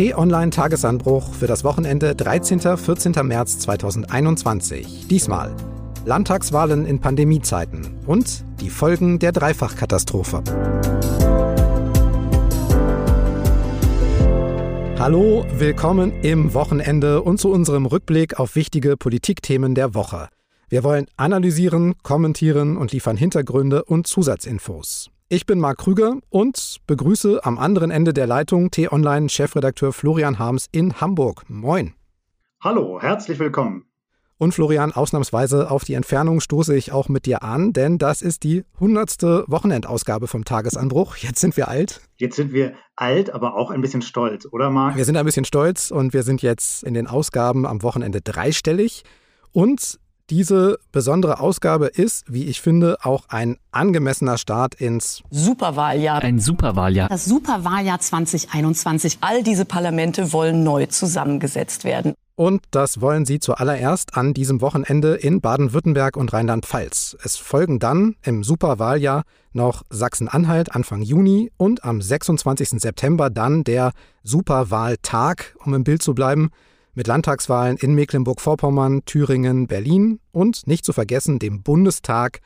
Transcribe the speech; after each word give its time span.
T-Online 0.00 0.48
Tagesanbruch 0.48 1.34
für 1.34 1.46
das 1.46 1.62
Wochenende 1.62 2.14
13. 2.14 2.78
14. 2.78 3.12
März 3.22 3.58
2021. 3.58 5.08
Diesmal 5.08 5.54
Landtagswahlen 6.06 6.86
in 6.86 7.00
Pandemiezeiten 7.00 7.98
und 8.06 8.42
die 8.62 8.70
Folgen 8.70 9.18
der 9.18 9.32
Dreifachkatastrophe. 9.32 10.42
Hallo, 14.98 15.44
willkommen 15.52 16.12
im 16.22 16.54
Wochenende 16.54 17.20
und 17.20 17.38
zu 17.38 17.50
unserem 17.50 17.84
Rückblick 17.84 18.40
auf 18.40 18.56
wichtige 18.56 18.96
Politikthemen 18.96 19.74
der 19.74 19.94
Woche. 19.94 20.30
Wir 20.70 20.82
wollen 20.82 21.08
analysieren, 21.18 21.94
kommentieren 22.02 22.78
und 22.78 22.92
liefern 22.92 23.18
Hintergründe 23.18 23.84
und 23.84 24.06
Zusatzinfos. 24.06 25.10
Ich 25.32 25.46
bin 25.46 25.60
Marc 25.60 25.78
Krüger 25.78 26.16
und 26.28 26.78
begrüße 26.88 27.44
am 27.44 27.56
anderen 27.56 27.92
Ende 27.92 28.12
der 28.12 28.26
Leitung 28.26 28.72
T-Online-Chefredakteur 28.72 29.92
Florian 29.92 30.40
Harms 30.40 30.66
in 30.72 31.00
Hamburg. 31.00 31.44
Moin. 31.46 31.94
Hallo, 32.60 33.00
herzlich 33.00 33.38
willkommen. 33.38 33.84
Und 34.38 34.54
Florian, 34.54 34.90
ausnahmsweise 34.90 35.70
auf 35.70 35.84
die 35.84 35.94
Entfernung 35.94 36.40
stoße 36.40 36.74
ich 36.74 36.90
auch 36.90 37.08
mit 37.08 37.26
dir 37.26 37.44
an, 37.44 37.72
denn 37.72 37.96
das 37.96 38.22
ist 38.22 38.42
die 38.42 38.64
hundertste 38.80 39.44
Wochenendausgabe 39.46 40.26
vom 40.26 40.44
Tagesanbruch. 40.44 41.14
Jetzt 41.18 41.38
sind 41.38 41.56
wir 41.56 41.68
alt. 41.68 42.00
Jetzt 42.16 42.34
sind 42.34 42.52
wir 42.52 42.74
alt, 42.96 43.30
aber 43.30 43.54
auch 43.54 43.70
ein 43.70 43.82
bisschen 43.82 44.02
stolz, 44.02 44.48
oder 44.50 44.70
Marc? 44.70 44.96
Wir 44.96 45.04
sind 45.04 45.16
ein 45.16 45.24
bisschen 45.24 45.44
stolz 45.44 45.92
und 45.92 46.12
wir 46.12 46.24
sind 46.24 46.42
jetzt 46.42 46.82
in 46.82 46.94
den 46.94 47.06
Ausgaben 47.06 47.66
am 47.66 47.84
Wochenende 47.84 48.20
dreistellig. 48.20 49.04
Und 49.52 50.00
diese 50.30 50.78
besondere 50.92 51.40
Ausgabe 51.40 51.86
ist, 51.86 52.32
wie 52.32 52.44
ich 52.44 52.60
finde, 52.60 52.98
auch 53.02 53.24
ein 53.28 53.56
angemessener 53.72 54.38
Start 54.38 54.74
ins 54.76 55.22
Superwahljahr. 55.30 56.22
Ein 56.22 56.38
Superwahljahr. 56.38 57.08
Das 57.08 57.24
Superwahljahr 57.24 57.98
2021. 57.98 59.18
All 59.20 59.42
diese 59.42 59.64
Parlamente 59.64 60.32
wollen 60.32 60.62
neu 60.62 60.86
zusammengesetzt 60.86 61.84
werden. 61.84 62.14
Und 62.36 62.62
das 62.70 63.02
wollen 63.02 63.26
sie 63.26 63.38
zuallererst 63.38 64.16
an 64.16 64.32
diesem 64.32 64.62
Wochenende 64.62 65.14
in 65.16 65.42
Baden-Württemberg 65.42 66.16
und 66.16 66.32
Rheinland-Pfalz. 66.32 67.18
Es 67.22 67.36
folgen 67.36 67.80
dann 67.80 68.16
im 68.22 68.44
Superwahljahr 68.44 69.24
noch 69.52 69.82
Sachsen-Anhalt 69.90 70.74
Anfang 70.74 71.02
Juni 71.02 71.50
und 71.58 71.84
am 71.84 72.00
26. 72.00 72.80
September 72.80 73.28
dann 73.28 73.64
der 73.64 73.92
Superwahltag, 74.22 75.54
um 75.64 75.74
im 75.74 75.84
Bild 75.84 76.02
zu 76.02 76.14
bleiben 76.14 76.50
mit 77.00 77.06
Landtagswahlen 77.06 77.78
in 77.78 77.94
Mecklenburg-Vorpommern, 77.94 79.06
Thüringen, 79.06 79.66
Berlin 79.66 80.20
und 80.32 80.66
nicht 80.66 80.84
zu 80.84 80.92
vergessen 80.92 81.38
dem 81.38 81.62
Bundestag, 81.62 82.40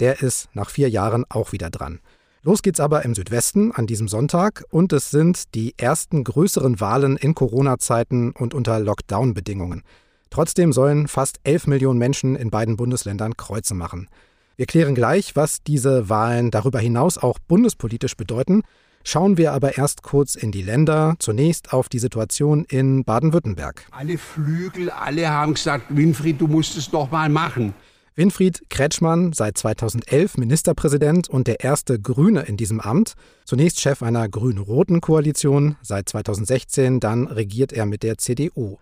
der 0.00 0.22
ist 0.22 0.48
nach 0.54 0.70
vier 0.70 0.88
Jahren 0.88 1.26
auch 1.28 1.52
wieder 1.52 1.68
dran. 1.68 2.00
Los 2.42 2.62
geht's 2.62 2.80
aber 2.80 3.04
im 3.04 3.14
Südwesten 3.14 3.70
an 3.70 3.86
diesem 3.86 4.08
Sonntag 4.08 4.64
und 4.70 4.94
es 4.94 5.10
sind 5.10 5.54
die 5.54 5.74
ersten 5.76 6.24
größeren 6.24 6.80
Wahlen 6.80 7.18
in 7.18 7.34
Corona-Zeiten 7.34 8.30
und 8.30 8.54
unter 8.54 8.80
Lockdown-Bedingungen. 8.80 9.82
Trotzdem 10.30 10.72
sollen 10.72 11.06
fast 11.06 11.38
11 11.44 11.66
Millionen 11.66 11.98
Menschen 11.98 12.34
in 12.34 12.48
beiden 12.48 12.78
Bundesländern 12.78 13.36
Kreuze 13.36 13.74
machen. 13.74 14.08
Wir 14.56 14.64
klären 14.64 14.94
gleich, 14.94 15.36
was 15.36 15.62
diese 15.62 16.08
Wahlen 16.08 16.50
darüber 16.50 16.78
hinaus 16.78 17.18
auch 17.18 17.38
bundespolitisch 17.40 18.16
bedeuten 18.16 18.62
Schauen 19.04 19.38
wir 19.38 19.52
aber 19.52 19.78
erst 19.78 20.02
kurz 20.02 20.34
in 20.34 20.52
die 20.52 20.62
Länder, 20.62 21.16
zunächst 21.18 21.72
auf 21.72 21.88
die 21.88 21.98
Situation 21.98 22.64
in 22.64 23.04
Baden-Württemberg. 23.04 23.86
Alle 23.90 24.18
Flügel, 24.18 24.90
alle 24.90 25.28
haben 25.28 25.54
gesagt, 25.54 25.86
Winfried, 25.88 26.40
du 26.40 26.46
musst 26.46 26.76
es 26.76 26.90
doch 26.90 27.10
mal 27.10 27.28
machen. 27.28 27.74
Winfried 28.18 28.64
Kretschmann, 28.68 29.32
seit 29.32 29.56
2011 29.56 30.38
Ministerpräsident 30.38 31.28
und 31.28 31.46
der 31.46 31.60
erste 31.60 32.00
Grüne 32.00 32.40
in 32.40 32.56
diesem 32.56 32.80
Amt. 32.80 33.14
Zunächst 33.44 33.80
Chef 33.80 34.02
einer 34.02 34.28
grün-roten 34.28 35.00
Koalition, 35.00 35.76
seit 35.82 36.08
2016 36.08 36.98
dann 36.98 37.28
regiert 37.28 37.72
er 37.72 37.86
mit 37.86 38.02
der 38.02 38.18
CDU. 38.18 38.78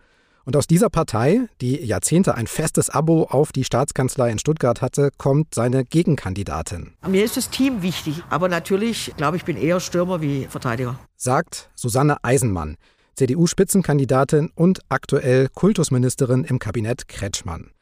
Und 0.47 0.55
aus 0.55 0.69
dieser 0.69 0.91
Partei, 0.91 1.48
die 1.61 1.84
Jahrzehnte 1.84 2.36
ein 2.36 2.47
festes 2.47 2.89
Abo 2.89 3.25
auf 3.25 3.50
die 3.50 3.64
Staatskanzlei 3.64 4.31
in 4.31 4.38
Stuttgart 4.38 4.81
hatte, 4.81 5.10
kommt 5.19 5.53
seine 5.53 5.84
Gegenkandidatin. 5.84 6.93
Mir 7.09 7.25
ist 7.25 7.37
das 7.37 7.50
Team 7.50 7.82
wichtig, 7.82 8.22
aber 8.31 8.48
natürlich, 8.48 9.12
glaube 9.16 9.37
ich, 9.37 9.44
bin 9.44 9.56
eher 9.56 9.81
Stürmer 9.81 10.22
wie 10.22 10.47
Verteidiger. 10.48 11.00
Sagt 11.16 11.69
Susanne 11.75 12.22
Eisenmann, 12.22 12.76
CDU-Spitzenkandidatin 13.16 14.53
und 14.54 14.82
aktuell 14.88 15.48
Kultusministerin 15.53 16.44
im 16.44 16.60
Kabinett 16.60 17.09
Kretschmann. 17.09 17.72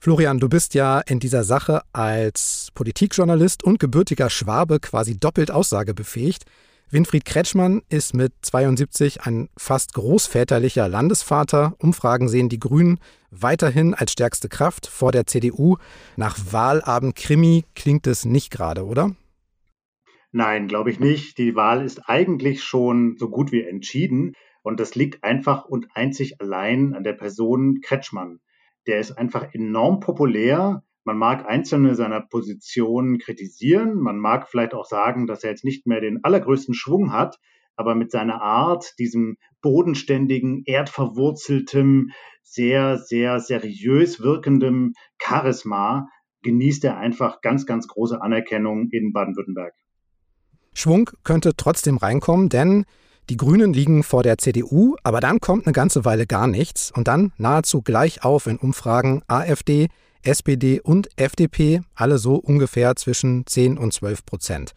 Florian, 0.00 0.38
du 0.38 0.48
bist 0.48 0.72
ja 0.72 1.00
in 1.00 1.20
dieser 1.20 1.44
Sache 1.44 1.82
als 1.92 2.68
Politikjournalist 2.72 3.62
und 3.62 3.78
gebürtiger 3.78 4.30
Schwabe 4.30 4.80
quasi 4.80 5.18
doppelt 5.18 5.50
aussagebefähigt. 5.50 6.44
Winfried 6.88 7.24
Kretschmann 7.24 7.82
ist 7.88 8.14
mit 8.14 8.32
72 8.42 9.22
ein 9.22 9.48
fast 9.58 9.92
großväterlicher 9.94 10.88
Landesvater. 10.88 11.74
Umfragen 11.78 12.28
sehen 12.28 12.48
die 12.48 12.60
Grünen 12.60 13.00
weiterhin 13.32 13.92
als 13.92 14.12
stärkste 14.12 14.48
Kraft 14.48 14.86
vor 14.86 15.10
der 15.10 15.26
CDU. 15.26 15.78
Nach 16.16 16.38
Wahlabend 16.52 17.16
Krimi 17.16 17.64
klingt 17.74 18.06
es 18.06 18.24
nicht 18.24 18.52
gerade, 18.52 18.84
oder? 18.84 19.16
Nein, 20.30 20.68
glaube 20.68 20.92
ich 20.92 21.00
nicht. 21.00 21.38
Die 21.38 21.56
Wahl 21.56 21.84
ist 21.84 22.08
eigentlich 22.08 22.62
schon 22.62 23.16
so 23.18 23.30
gut 23.30 23.50
wie 23.50 23.62
entschieden. 23.62 24.34
Und 24.62 24.78
das 24.78 24.94
liegt 24.94 25.24
einfach 25.24 25.64
und 25.64 25.88
einzig 25.94 26.40
allein 26.40 26.94
an 26.94 27.02
der 27.02 27.14
Person 27.14 27.80
Kretschmann. 27.82 28.38
Der 28.86 29.00
ist 29.00 29.10
einfach 29.18 29.52
enorm 29.54 29.98
populär 29.98 30.84
man 31.06 31.16
mag 31.16 31.46
einzelne 31.46 31.94
seiner 31.94 32.20
Positionen 32.20 33.18
kritisieren, 33.18 33.96
man 33.96 34.18
mag 34.18 34.48
vielleicht 34.48 34.74
auch 34.74 34.86
sagen, 34.86 35.26
dass 35.26 35.44
er 35.44 35.50
jetzt 35.50 35.64
nicht 35.64 35.86
mehr 35.86 36.00
den 36.00 36.24
allergrößten 36.24 36.74
Schwung 36.74 37.12
hat, 37.12 37.38
aber 37.76 37.94
mit 37.94 38.10
seiner 38.10 38.42
Art, 38.42 38.98
diesem 38.98 39.36
bodenständigen, 39.62 40.62
erdverwurzeltem, 40.66 42.10
sehr, 42.42 42.98
sehr 42.98 43.38
seriös 43.40 44.20
wirkendem 44.20 44.94
Charisma, 45.22 46.08
genießt 46.42 46.84
er 46.84 46.98
einfach 46.98 47.40
ganz, 47.40 47.66
ganz 47.66 47.86
große 47.86 48.20
Anerkennung 48.20 48.88
in 48.90 49.12
Baden-Württemberg. 49.12 49.74
Schwung 50.74 51.10
könnte 51.22 51.52
trotzdem 51.56 51.96
reinkommen, 51.96 52.48
denn 52.48 52.84
die 53.30 53.36
Grünen 53.36 53.72
liegen 53.72 54.02
vor 54.02 54.22
der 54.22 54.38
CDU, 54.38 54.96
aber 55.02 55.20
dann 55.20 55.40
kommt 55.40 55.66
eine 55.66 55.72
ganze 55.72 56.04
Weile 56.04 56.26
gar 56.26 56.46
nichts 56.46 56.92
und 56.92 57.08
dann 57.08 57.32
nahezu 57.38 57.82
gleich 57.82 58.24
auf 58.24 58.46
in 58.46 58.58
Umfragen 58.58 59.22
AfD, 59.26 59.88
SPD 60.22 60.80
und 60.80 61.08
FDP, 61.16 61.80
alle 61.94 62.18
so 62.18 62.36
ungefähr 62.36 62.96
zwischen 62.96 63.46
10 63.46 63.78
und 63.78 63.92
12 63.92 64.24
Prozent. 64.24 64.72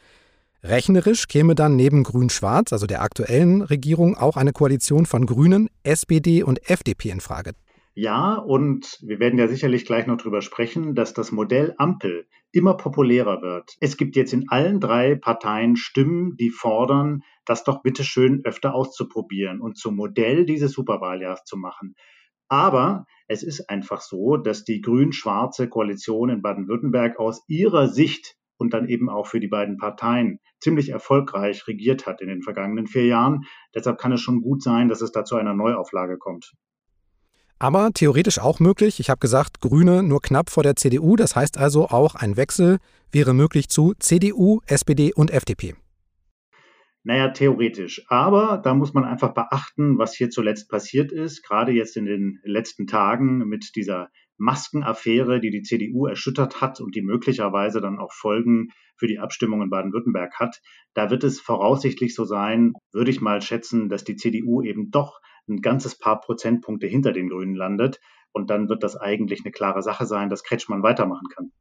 Rechnerisch 0.63 1.27
käme 1.27 1.55
dann 1.55 1.75
neben 1.75 2.03
Grün-Schwarz, 2.03 2.73
also 2.73 2.85
der 2.85 3.01
aktuellen 3.01 3.61
Regierung, 3.61 4.17
auch 4.17 4.35
eine 4.35 4.51
Koalition 4.51 5.05
von 5.05 5.25
Grünen, 5.25 5.69
SPD 5.83 6.43
und 6.43 6.69
FDP 6.69 7.09
in 7.09 7.21
Frage. 7.21 7.53
Ja, 7.95 8.35
und 8.35 8.97
wir 9.01 9.19
werden 9.19 9.39
ja 9.39 9.47
sicherlich 9.47 9.85
gleich 9.85 10.07
noch 10.07 10.17
darüber 10.17 10.41
sprechen, 10.41 10.95
dass 10.95 11.13
das 11.13 11.31
Modell 11.31 11.75
Ampel 11.77 12.27
immer 12.51 12.75
populärer 12.75 13.41
wird. 13.41 13.75
Es 13.79 13.97
gibt 13.97 14.15
jetzt 14.15 14.33
in 14.33 14.47
allen 14.49 14.79
drei 14.79 15.15
Parteien 15.15 15.75
Stimmen, 15.75 16.35
die 16.37 16.49
fordern, 16.49 17.23
das 17.45 17.63
doch 17.63 17.81
bitte 17.81 18.03
schön 18.03 18.41
öfter 18.45 18.73
auszuprobieren 18.73 19.59
und 19.59 19.77
zum 19.77 19.95
Modell 19.95 20.45
dieses 20.45 20.71
Superwahljahrs 20.71 21.43
zu 21.43 21.57
machen. 21.57 21.95
Aber 22.49 23.05
es 23.27 23.43
ist 23.43 23.69
einfach 23.69 24.01
so, 24.01 24.35
dass 24.37 24.63
die 24.63 24.81
grün-schwarze 24.81 25.69
Koalition 25.69 26.29
in 26.29 26.41
Baden-Württemberg 26.41 27.19
aus 27.19 27.43
ihrer 27.47 27.87
Sicht 27.87 28.35
und 28.57 28.73
dann 28.73 28.89
eben 28.89 29.09
auch 29.09 29.27
für 29.27 29.39
die 29.39 29.47
beiden 29.47 29.77
Parteien 29.77 30.39
ziemlich 30.59 30.89
erfolgreich 30.89 31.67
regiert 31.67 32.05
hat 32.05 32.21
in 32.21 32.27
den 32.27 32.41
vergangenen 32.41 32.87
vier 32.87 33.05
Jahren. 33.05 33.45
Deshalb 33.73 33.99
kann 33.99 34.11
es 34.11 34.21
schon 34.21 34.41
gut 34.41 34.61
sein, 34.61 34.89
dass 34.89 35.01
es 35.01 35.11
da 35.11 35.23
zu 35.23 35.35
einer 35.35 35.53
Neuauflage 35.53 36.17
kommt. 36.17 36.53
Aber 37.59 37.91
theoretisch 37.93 38.39
auch 38.39 38.59
möglich. 38.59 38.99
Ich 38.99 39.09
habe 39.09 39.19
gesagt, 39.19 39.61
Grüne 39.61 40.01
nur 40.01 40.21
knapp 40.21 40.49
vor 40.49 40.63
der 40.63 40.75
CDU. 40.75 41.15
Das 41.15 41.35
heißt 41.35 41.57
also 41.57 41.89
auch 41.89 42.15
ein 42.15 42.37
Wechsel 42.37 42.79
wäre 43.11 43.33
möglich 43.33 43.69
zu 43.69 43.93
CDU, 43.99 44.61
SPD 44.65 45.13
und 45.13 45.31
FDP. 45.31 45.75
Naja, 47.03 47.29
theoretisch. 47.29 48.03
Aber 48.09 48.59
da 48.63 48.73
muss 48.73 48.93
man 48.93 49.05
einfach 49.05 49.33
beachten, 49.33 49.97
was 49.97 50.15
hier 50.15 50.29
zuletzt 50.29 50.69
passiert 50.69 51.11
ist, 51.11 51.43
gerade 51.43 51.71
jetzt 51.71 51.95
in 51.95 52.05
den 52.05 52.39
letzten 52.43 52.87
Tagen 52.87 53.47
mit 53.47 53.75
dieser 53.75 54.09
Maskenaffäre, 54.37 55.39
die 55.39 55.49
die 55.49 55.61
CDU 55.61 56.07
erschüttert 56.07 56.61
hat 56.61 56.79
und 56.81 56.95
die 56.95 57.01
möglicherweise 57.01 57.81
dann 57.81 57.99
auch 57.99 58.13
Folgen 58.13 58.69
für 58.97 59.07
die 59.07 59.19
Abstimmung 59.19 59.61
in 59.61 59.69
Baden-Württemberg 59.69 60.39
hat. 60.39 60.61
Da 60.93 61.09
wird 61.09 61.23
es 61.23 61.39
voraussichtlich 61.39 62.15
so 62.15 62.25
sein, 62.25 62.73
würde 62.91 63.11
ich 63.11 63.21
mal 63.21 63.41
schätzen, 63.41 63.89
dass 63.89 64.03
die 64.03 64.15
CDU 64.15 64.61
eben 64.61 64.91
doch 64.91 65.19
ein 65.47 65.61
ganzes 65.61 65.97
paar 65.97 66.19
Prozentpunkte 66.21 66.87
hinter 66.87 67.11
den 67.11 67.29
Grünen 67.29 67.55
landet. 67.55 67.99
Und 68.31 68.49
dann 68.49 68.69
wird 68.69 68.83
das 68.83 68.95
eigentlich 68.95 69.41
eine 69.43 69.51
klare 69.51 69.81
Sache 69.81 70.05
sein, 70.05 70.29
dass 70.29 70.43
Kretschmann 70.43 70.83
weitermachen 70.83 71.27
kann. 71.33 71.51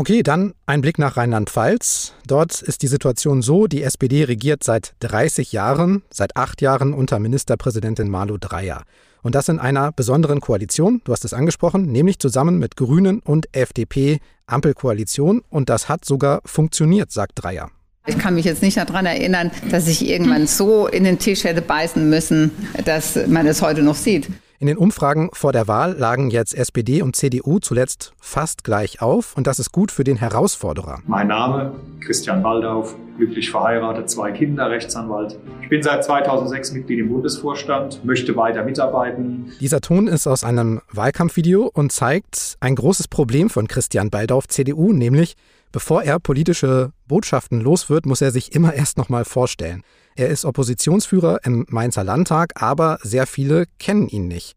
Okay, 0.00 0.22
dann 0.22 0.54
ein 0.64 0.80
Blick 0.80 0.98
nach 0.98 1.18
Rheinland-Pfalz. 1.18 2.14
Dort 2.26 2.62
ist 2.62 2.80
die 2.80 2.86
Situation 2.86 3.42
so, 3.42 3.66
die 3.66 3.82
SPD 3.82 4.24
regiert 4.24 4.64
seit 4.64 4.94
30 5.00 5.52
Jahren, 5.52 6.00
seit 6.08 6.38
acht 6.38 6.62
Jahren 6.62 6.94
unter 6.94 7.18
Ministerpräsidentin 7.18 8.08
Malu 8.08 8.38
Dreyer. 8.38 8.84
Und 9.20 9.34
das 9.34 9.50
in 9.50 9.58
einer 9.58 9.92
besonderen 9.92 10.40
Koalition, 10.40 11.02
du 11.04 11.12
hast 11.12 11.26
es 11.26 11.34
angesprochen, 11.34 11.92
nämlich 11.92 12.18
zusammen 12.18 12.58
mit 12.58 12.76
Grünen 12.76 13.20
und 13.20 13.54
FDP 13.54 14.20
Ampelkoalition. 14.46 15.42
Und 15.50 15.68
das 15.68 15.90
hat 15.90 16.06
sogar 16.06 16.40
funktioniert, 16.46 17.12
sagt 17.12 17.32
Dreyer. 17.34 17.70
Ich 18.06 18.16
kann 18.16 18.36
mich 18.36 18.46
jetzt 18.46 18.62
nicht 18.62 18.78
daran 18.78 19.04
erinnern, 19.04 19.50
dass 19.70 19.86
ich 19.86 20.08
irgendwann 20.08 20.46
so 20.46 20.86
in 20.86 21.04
den 21.04 21.18
Tisch 21.18 21.44
hätte 21.44 21.60
beißen 21.60 22.08
müssen, 22.08 22.52
dass 22.86 23.18
man 23.26 23.46
es 23.46 23.60
heute 23.60 23.82
noch 23.82 23.96
sieht. 23.96 24.30
In 24.62 24.66
den 24.66 24.76
Umfragen 24.76 25.30
vor 25.32 25.52
der 25.52 25.68
Wahl 25.68 25.96
lagen 25.96 26.28
jetzt 26.28 26.54
SPD 26.54 27.00
und 27.00 27.16
CDU 27.16 27.60
zuletzt 27.60 28.12
fast 28.20 28.62
gleich 28.62 29.00
auf 29.00 29.34
und 29.34 29.46
das 29.46 29.58
ist 29.58 29.72
gut 29.72 29.90
für 29.90 30.04
den 30.04 30.18
Herausforderer. 30.18 31.00
Mein 31.06 31.28
Name 31.28 31.72
Christian 32.00 32.44
Waldauf, 32.44 32.94
glücklich 33.16 33.50
verheiratet, 33.50 34.10
zwei 34.10 34.32
Kinder, 34.32 34.68
Rechtsanwalt. 34.68 35.38
Ich 35.62 35.70
bin 35.70 35.82
seit 35.82 36.04
2006 36.04 36.72
Mitglied 36.72 36.98
im 36.98 37.08
Bundesvorstand, 37.08 38.04
möchte 38.04 38.36
weiter 38.36 38.62
mitarbeiten. 38.62 39.50
Dieser 39.60 39.80
Ton 39.80 40.08
ist 40.08 40.26
aus 40.26 40.44
einem 40.44 40.82
Wahlkampfvideo 40.92 41.70
und 41.72 41.90
zeigt 41.90 42.58
ein 42.60 42.74
großes 42.74 43.08
Problem 43.08 43.48
von 43.48 43.66
Christian 43.66 44.10
Baldauf, 44.10 44.46
CDU, 44.46 44.92
nämlich 44.92 45.36
bevor 45.72 46.02
er 46.02 46.20
politische 46.20 46.92
Botschaften 47.08 47.62
los 47.62 47.88
wird, 47.88 48.04
muss 48.04 48.20
er 48.20 48.30
sich 48.30 48.54
immer 48.54 48.74
erst 48.74 48.98
nochmal 48.98 49.24
vorstellen. 49.24 49.84
Er 50.16 50.28
ist 50.28 50.44
Oppositionsführer 50.44 51.40
im 51.44 51.66
Mainzer 51.68 52.04
Landtag, 52.04 52.60
aber 52.60 52.98
sehr 53.02 53.26
viele 53.26 53.66
kennen 53.78 54.08
ihn 54.08 54.28
nicht. 54.28 54.56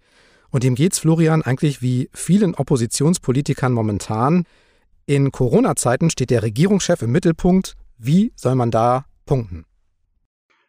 Und 0.50 0.64
ihm 0.64 0.76
geht's 0.76 1.00
Florian 1.00 1.42
eigentlich 1.42 1.82
wie 1.82 2.10
vielen 2.14 2.54
Oppositionspolitikern 2.56 3.74
momentan. 3.74 4.46
In 5.06 5.32
Corona-Zeiten 5.32 6.10
steht 6.10 6.30
der 6.30 6.44
Regierungschef 6.44 7.02
im 7.02 7.12
Mittelpunkt. 7.12 7.76
Wie 7.98 8.34
soll 8.36 8.56
man 8.56 8.72
da 8.72 9.06
punkten? 9.26 9.66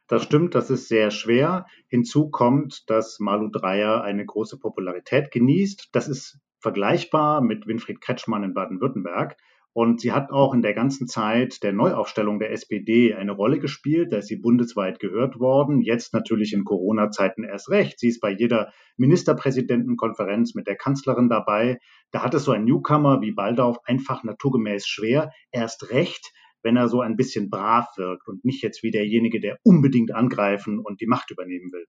Das 0.08 0.22
stimmt, 0.22 0.54
das 0.54 0.70
ist 0.70 0.88
sehr 0.88 1.10
schwer. 1.10 1.66
Hinzu 1.88 2.28
kommt, 2.28 2.88
dass 2.90 3.20
Malu 3.20 3.48
Dreyer 3.50 4.02
eine 4.02 4.24
große 4.24 4.58
Popularität 4.58 5.30
genießt. 5.30 5.88
Das 5.92 6.08
ist 6.08 6.38
vergleichbar 6.60 7.40
mit 7.40 7.66
Winfried 7.66 8.00
Kretschmann 8.00 8.44
in 8.44 8.54
Baden-Württemberg. 8.54 9.36
Und 9.74 10.00
sie 10.00 10.12
hat 10.12 10.30
auch 10.30 10.54
in 10.54 10.62
der 10.62 10.72
ganzen 10.72 11.08
Zeit 11.08 11.64
der 11.64 11.72
Neuaufstellung 11.72 12.38
der 12.38 12.52
SPD 12.52 13.12
eine 13.12 13.32
Rolle 13.32 13.58
gespielt. 13.58 14.12
Da 14.12 14.18
ist 14.18 14.28
sie 14.28 14.36
bundesweit 14.36 15.00
gehört 15.00 15.40
worden. 15.40 15.82
Jetzt 15.82 16.14
natürlich 16.14 16.52
in 16.52 16.64
Corona-Zeiten 16.64 17.42
erst 17.42 17.70
recht. 17.70 17.98
Sie 17.98 18.06
ist 18.06 18.20
bei 18.20 18.30
jeder 18.30 18.72
Ministerpräsidentenkonferenz 18.98 20.54
mit 20.54 20.68
der 20.68 20.76
Kanzlerin 20.76 21.28
dabei. 21.28 21.80
Da 22.12 22.22
hat 22.22 22.34
es 22.34 22.44
so 22.44 22.52
ein 22.52 22.64
Newcomer 22.64 23.20
wie 23.20 23.32
Baldauf 23.32 23.78
einfach 23.84 24.22
naturgemäß 24.22 24.86
schwer. 24.86 25.32
Erst 25.50 25.90
recht, 25.90 26.32
wenn 26.62 26.76
er 26.76 26.88
so 26.88 27.00
ein 27.00 27.16
bisschen 27.16 27.50
brav 27.50 27.88
wirkt 27.96 28.28
und 28.28 28.44
nicht 28.44 28.62
jetzt 28.62 28.84
wie 28.84 28.92
derjenige, 28.92 29.40
der 29.40 29.58
unbedingt 29.64 30.14
angreifen 30.14 30.78
und 30.78 31.00
die 31.00 31.08
Macht 31.08 31.32
übernehmen 31.32 31.72
will. 31.72 31.86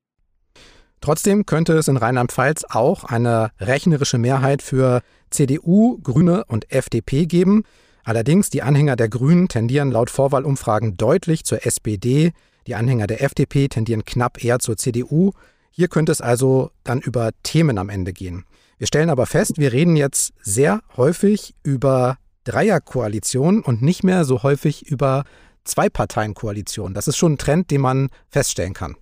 Trotzdem 1.01 1.45
könnte 1.45 1.73
es 1.73 1.87
in 1.87 1.97
Rheinland-Pfalz 1.97 2.65
auch 2.67 3.03
eine 3.03 3.51
rechnerische 3.59 4.17
Mehrheit 4.17 4.63
für 4.63 5.03
CDU, 5.35 5.99
Grüne 6.01 6.45
und 6.45 6.71
FDP 6.71 7.25
geben. 7.25 7.63
Allerdings 8.03 8.49
die 8.49 8.61
Anhänger 8.61 8.95
der 8.95 9.09
Grünen 9.09 9.47
tendieren 9.47 9.91
laut 9.91 10.09
Vorwahlumfragen 10.09 10.97
deutlich 10.97 11.43
zur 11.43 11.65
SPD, 11.65 12.31
die 12.67 12.75
Anhänger 12.75 13.07
der 13.07 13.21
FDP 13.21 13.67
tendieren 13.67 14.05
knapp 14.05 14.43
eher 14.43 14.59
zur 14.59 14.77
CDU. 14.77 15.31
Hier 15.69 15.87
könnte 15.87 16.11
es 16.11 16.21
also 16.21 16.71
dann 16.83 16.99
über 16.99 17.31
Themen 17.43 17.77
am 17.77 17.89
Ende 17.89 18.13
gehen. 18.13 18.45
Wir 18.77 18.87
stellen 18.87 19.09
aber 19.09 19.25
fest, 19.25 19.57
wir 19.57 19.71
reden 19.71 19.95
jetzt 19.95 20.33
sehr 20.41 20.81
häufig 20.97 21.53
über 21.63 22.17
Dreierkoalitionen 22.45 23.61
und 23.61 23.81
nicht 23.81 24.03
mehr 24.03 24.25
so 24.25 24.43
häufig 24.43 24.87
über 24.87 25.23
Zwei-Parteien-Koalitionen. 25.63 26.93
Das 26.93 27.07
ist 27.07 27.17
schon 27.17 27.33
ein 27.33 27.37
Trend, 27.37 27.71
den 27.71 27.81
man 27.81 28.09
feststellen 28.29 28.73
kann. 28.73 28.95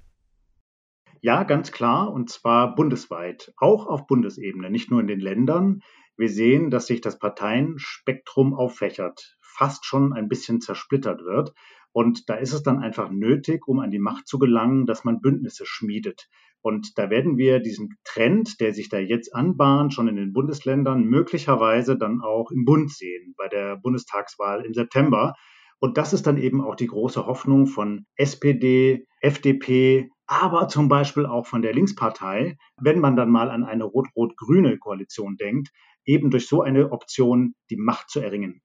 Ja, 1.22 1.44
ganz 1.44 1.72
klar, 1.72 2.12
und 2.12 2.30
zwar 2.30 2.76
bundesweit, 2.76 3.54
auch 3.58 3.88
auf 3.88 4.08
Bundesebene, 4.08 4.70
nicht 4.70 4.92
nur 4.92 5.00
in 5.00 5.08
den 5.08 5.22
Ländern. 5.22 5.82
Wir 6.16 6.30
sehen, 6.30 6.70
dass 6.70 6.88
sich 6.88 7.02
das 7.02 7.18
Parteienspektrum 7.18 8.54
auffächert, 8.54 9.38
fast 9.42 9.86
schon 9.86 10.14
ein 10.14 10.30
bisschen 10.30 10.62
zersplittert 10.62 11.24
wird. 11.24 11.54
Und 11.92 12.30
da 12.30 12.36
ist 12.36 12.54
es 12.54 12.64
dann 12.64 12.80
einfach 12.80 13.10
nötig, 13.12 13.68
um 13.68 13.80
an 13.80 13.92
die 13.92 14.00
Macht 14.00 14.28
zu 14.28 14.40
gelangen, 14.40 14.86
dass 14.86 15.04
man 15.04 15.22
Bündnisse 15.22 15.66
schmiedet. 15.66 16.28
Und 16.62 16.98
da 16.98 17.10
werden 17.10 17.38
wir 17.38 17.60
diesen 17.60 17.98
Trend, 18.04 18.62
der 18.62 18.74
sich 18.74 18.90
da 18.90 18.98
jetzt 18.98 19.36
anbahnt, 19.36 19.94
schon 19.94 20.08
in 20.08 20.16
den 20.16 20.34
Bundesländern, 20.34 21.04
möglicherweise 21.04 21.98
dann 21.98 22.22
auch 22.22 22.52
im 22.52 22.64
Bund 22.64 22.92
sehen, 22.92 23.36
bei 23.38 23.48
der 23.48 23.76
Bundestagswahl 23.76 24.66
im 24.66 24.74
September. 24.74 25.36
Und 25.80 25.98
das 25.98 26.14
ist 26.14 26.26
dann 26.26 26.38
eben 26.38 26.62
auch 26.62 26.76
die 26.76 26.88
große 26.88 27.26
Hoffnung 27.26 27.68
von 27.68 28.06
SPD, 28.16 29.06
FDP, 29.20 30.10
aber 30.26 30.70
zum 30.70 30.88
Beispiel 30.88 31.26
auch 31.26 31.46
von 31.46 31.62
der 31.62 31.74
Linkspartei, 31.74 32.58
wenn 32.80 33.00
man 33.00 33.18
dann 33.18 33.30
mal 33.30 33.52
an 33.52 33.66
eine 33.66 33.84
rot-rot-grüne 33.84 34.78
Koalition 34.78 35.36
denkt, 35.36 35.70
eben 36.06 36.32
durch 36.32 36.48
so 36.48 36.62
eine 36.62 36.92
Option 36.92 37.56
die 37.70 37.78
Macht 37.78 38.10
zu 38.10 38.20
erringen. 38.20 38.62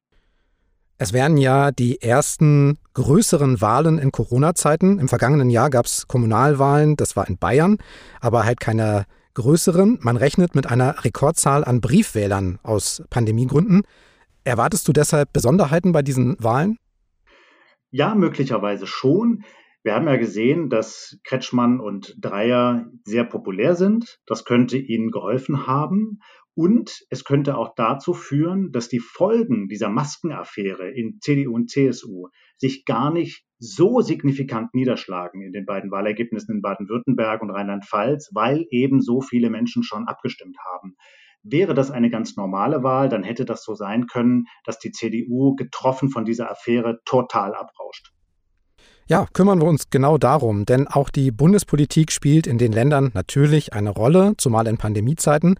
Es 1.01 1.13
wären 1.13 1.37
ja 1.37 1.71
die 1.71 2.03
ersten 2.03 2.79
größeren 2.95 3.61
Wahlen 3.61 3.99
in 3.99 4.11
Corona-Zeiten. 4.11 4.99
Im 4.99 5.09
vergangenen 5.09 5.49
Jahr 5.49 5.71
gab 5.71 5.87
es 5.87 6.09
Kommunalwahlen, 6.09 6.97
das 6.97 7.15
war 7.15 7.29
in 7.29 7.39
Bayern, 7.39 7.79
aber 8.21 8.45
halt 8.45 8.59
keine 8.59 9.07
größeren. 9.35 9.99
Man 10.03 10.17
rechnet 10.17 10.57
mit 10.57 10.67
einer 10.67 11.05
Rekordzahl 11.05 11.65
an 11.65 11.81
Briefwählern 11.81 12.59
aus 12.65 13.05
Pandemiegründen. 13.11 13.83
Erwartest 14.43 14.89
du 14.89 14.93
deshalb 14.93 15.33
Besonderheiten 15.33 15.93
bei 15.93 16.03
diesen 16.03 16.37
Wahlen? 16.43 16.79
Ja, 17.91 18.17
möglicherweise 18.17 18.89
schon. 18.89 19.45
Wir 19.85 19.95
haben 19.95 20.09
ja 20.09 20.17
gesehen, 20.17 20.69
dass 20.69 21.19
Kretschmann 21.23 21.79
und 21.79 22.17
Dreier 22.19 22.87
sehr 23.05 23.25
populär 23.25 23.77
sind. 23.77 24.19
Das 24.27 24.45
könnte 24.45 24.77
ihnen 24.77 25.13
geholfen 25.13 25.69
haben. 25.69 26.19
Und 26.59 27.07
es 27.09 27.23
könnte 27.23 27.57
auch 27.57 27.77
dazu 27.77 28.15
führen, 28.15 28.73
dass 28.73 28.89
die 28.89 28.99
Folgen 28.99 29.69
dieser 29.69 29.91
Maskenaffäre 29.91 30.91
in 30.91 31.21
CDU 31.21 31.55
und 31.55 31.71
CSU 31.71 32.31
sich 32.57 32.85
gar 32.85 33.13
nicht 33.13 33.45
so 33.61 34.01
signifikant 34.01 34.75
niederschlagen 34.75 35.41
in 35.41 35.53
den 35.53 35.67
beiden 35.67 35.93
Wahlergebnissen 35.93 36.57
in 36.57 36.61
Baden-Württemberg 36.61 37.43
und 37.43 37.53
Rheinland-Pfalz, 37.53 38.31
weil 38.35 38.67
eben 38.71 39.01
so 39.01 39.21
viele 39.21 39.51
Menschen 39.51 39.85
schon 39.85 40.09
abgestimmt 40.09 40.57
haben. 40.75 40.97
Wäre 41.45 41.75
das 41.75 41.93
eine 41.93 42.11
ganz 42.11 42.35
normale 42.35 42.83
Wahl, 42.83 43.09
dann 43.09 43.23
hätte 43.23 43.45
das 43.45 43.63
so 43.63 43.77
sein 43.77 44.09
können, 44.09 44.47
dass 44.65 44.81
die 44.81 44.91
CDU 44.91 45.55
getroffen 45.55 46.11
von 46.11 46.25
dieser 46.25 46.51
Affäre 46.51 46.99
total 47.05 47.55
abrauscht. 47.55 48.13
Ja, 49.07 49.29
kümmern 49.33 49.61
wir 49.61 49.69
uns 49.69 49.91
genau 49.91 50.19
darum, 50.19 50.67
denn 50.67 50.89
auch 50.89 51.11
die 51.11 51.31
Bundespolitik 51.31 52.11
spielt 52.11 52.49
in 52.49 52.59
den 52.59 52.73
Ländern 52.73 53.13
natürlich 53.15 53.75
eine 53.75 53.91
Rolle, 53.91 54.35
zumal 54.39 54.67
in 54.67 54.77
Pandemiezeiten. 54.77 55.55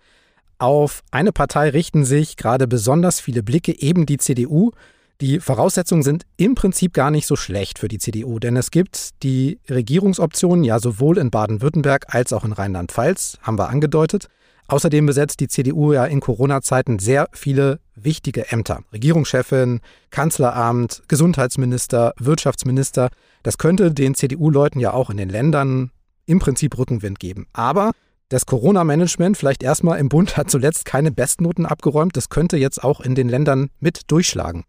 Auf 0.59 1.03
eine 1.13 1.31
Partei 1.31 1.71
richten 1.71 2.05
sich 2.05 2.37
gerade 2.37 2.67
besonders 2.67 3.21
viele 3.21 3.45
Blicke, 3.45 3.81
eben 3.81 4.07
die 4.07 4.19
CDU. 4.19 4.73
Die 5.21 5.39
Voraussetzungen 5.39 6.03
sind 6.03 6.27
im 6.37 6.57
Prinzip 6.57 6.93
gar 6.93 7.13
nicht 7.13 7.27
so 7.27 7.37
schlecht 7.37 7.79
für 7.79 7.87
die 7.87 7.99
CDU, 7.99 8.41
denn 8.41 8.57
es 8.57 8.73
gibt 8.73 9.23
die 9.23 9.61
Regierungsoptionen 9.69 10.65
ja 10.65 10.81
sowohl 10.81 11.19
in 11.19 11.31
Baden-Württemberg 11.31 12.13
als 12.13 12.33
auch 12.33 12.45
in 12.45 12.53
Rheinland-Pfalz, 12.53 13.39
haben 13.43 13.59
wir 13.59 13.69
angedeutet. 13.69 14.29
Außerdem 14.67 15.07
besetzt 15.07 15.41
die 15.41 15.49
CDU 15.49 15.93
ja 15.93 16.05
in 16.05 16.21
Corona-Zeiten 16.21 16.99
sehr 16.99 17.29
viele 17.33 17.81
wichtige 17.95 18.51
Ämter. 18.53 18.83
Regierungschefin, 18.93 19.81
Kanzleramt, 20.11 21.03
Gesundheitsminister, 21.09 22.13
Wirtschaftsminister. 22.19 23.11
Das 23.43 23.59
könnte 23.59 23.93
den 23.93 24.15
CDU-Leuten 24.15 24.79
ja 24.79 24.93
auch 24.93 25.09
in 25.09 25.17
den 25.17 25.31
Ländern 25.31 25.91
im 26.27 26.39
Prinzip 26.39 26.77
Rückenwind 26.77 27.19
geben. 27.19 27.47
Aber 27.53 27.93
das 28.29 28.47
Corona-Management, 28.47 29.37
vielleicht 29.37 29.63
erstmal 29.63 29.99
im 29.99 30.09
Bund, 30.09 30.37
hat 30.37 30.51
zuletzt 30.51 30.85
keine 30.85 31.11
Bestnoten 31.11 31.67
abgeräumt. 31.67 32.17
Das 32.17 32.29
könnte 32.29 32.57
jetzt 32.57 32.83
auch 32.83 33.01
in 33.01 33.15
den 33.15 33.29
Ländern 33.29 33.71
mit 33.81 34.11
durchschlagen. 34.11 34.65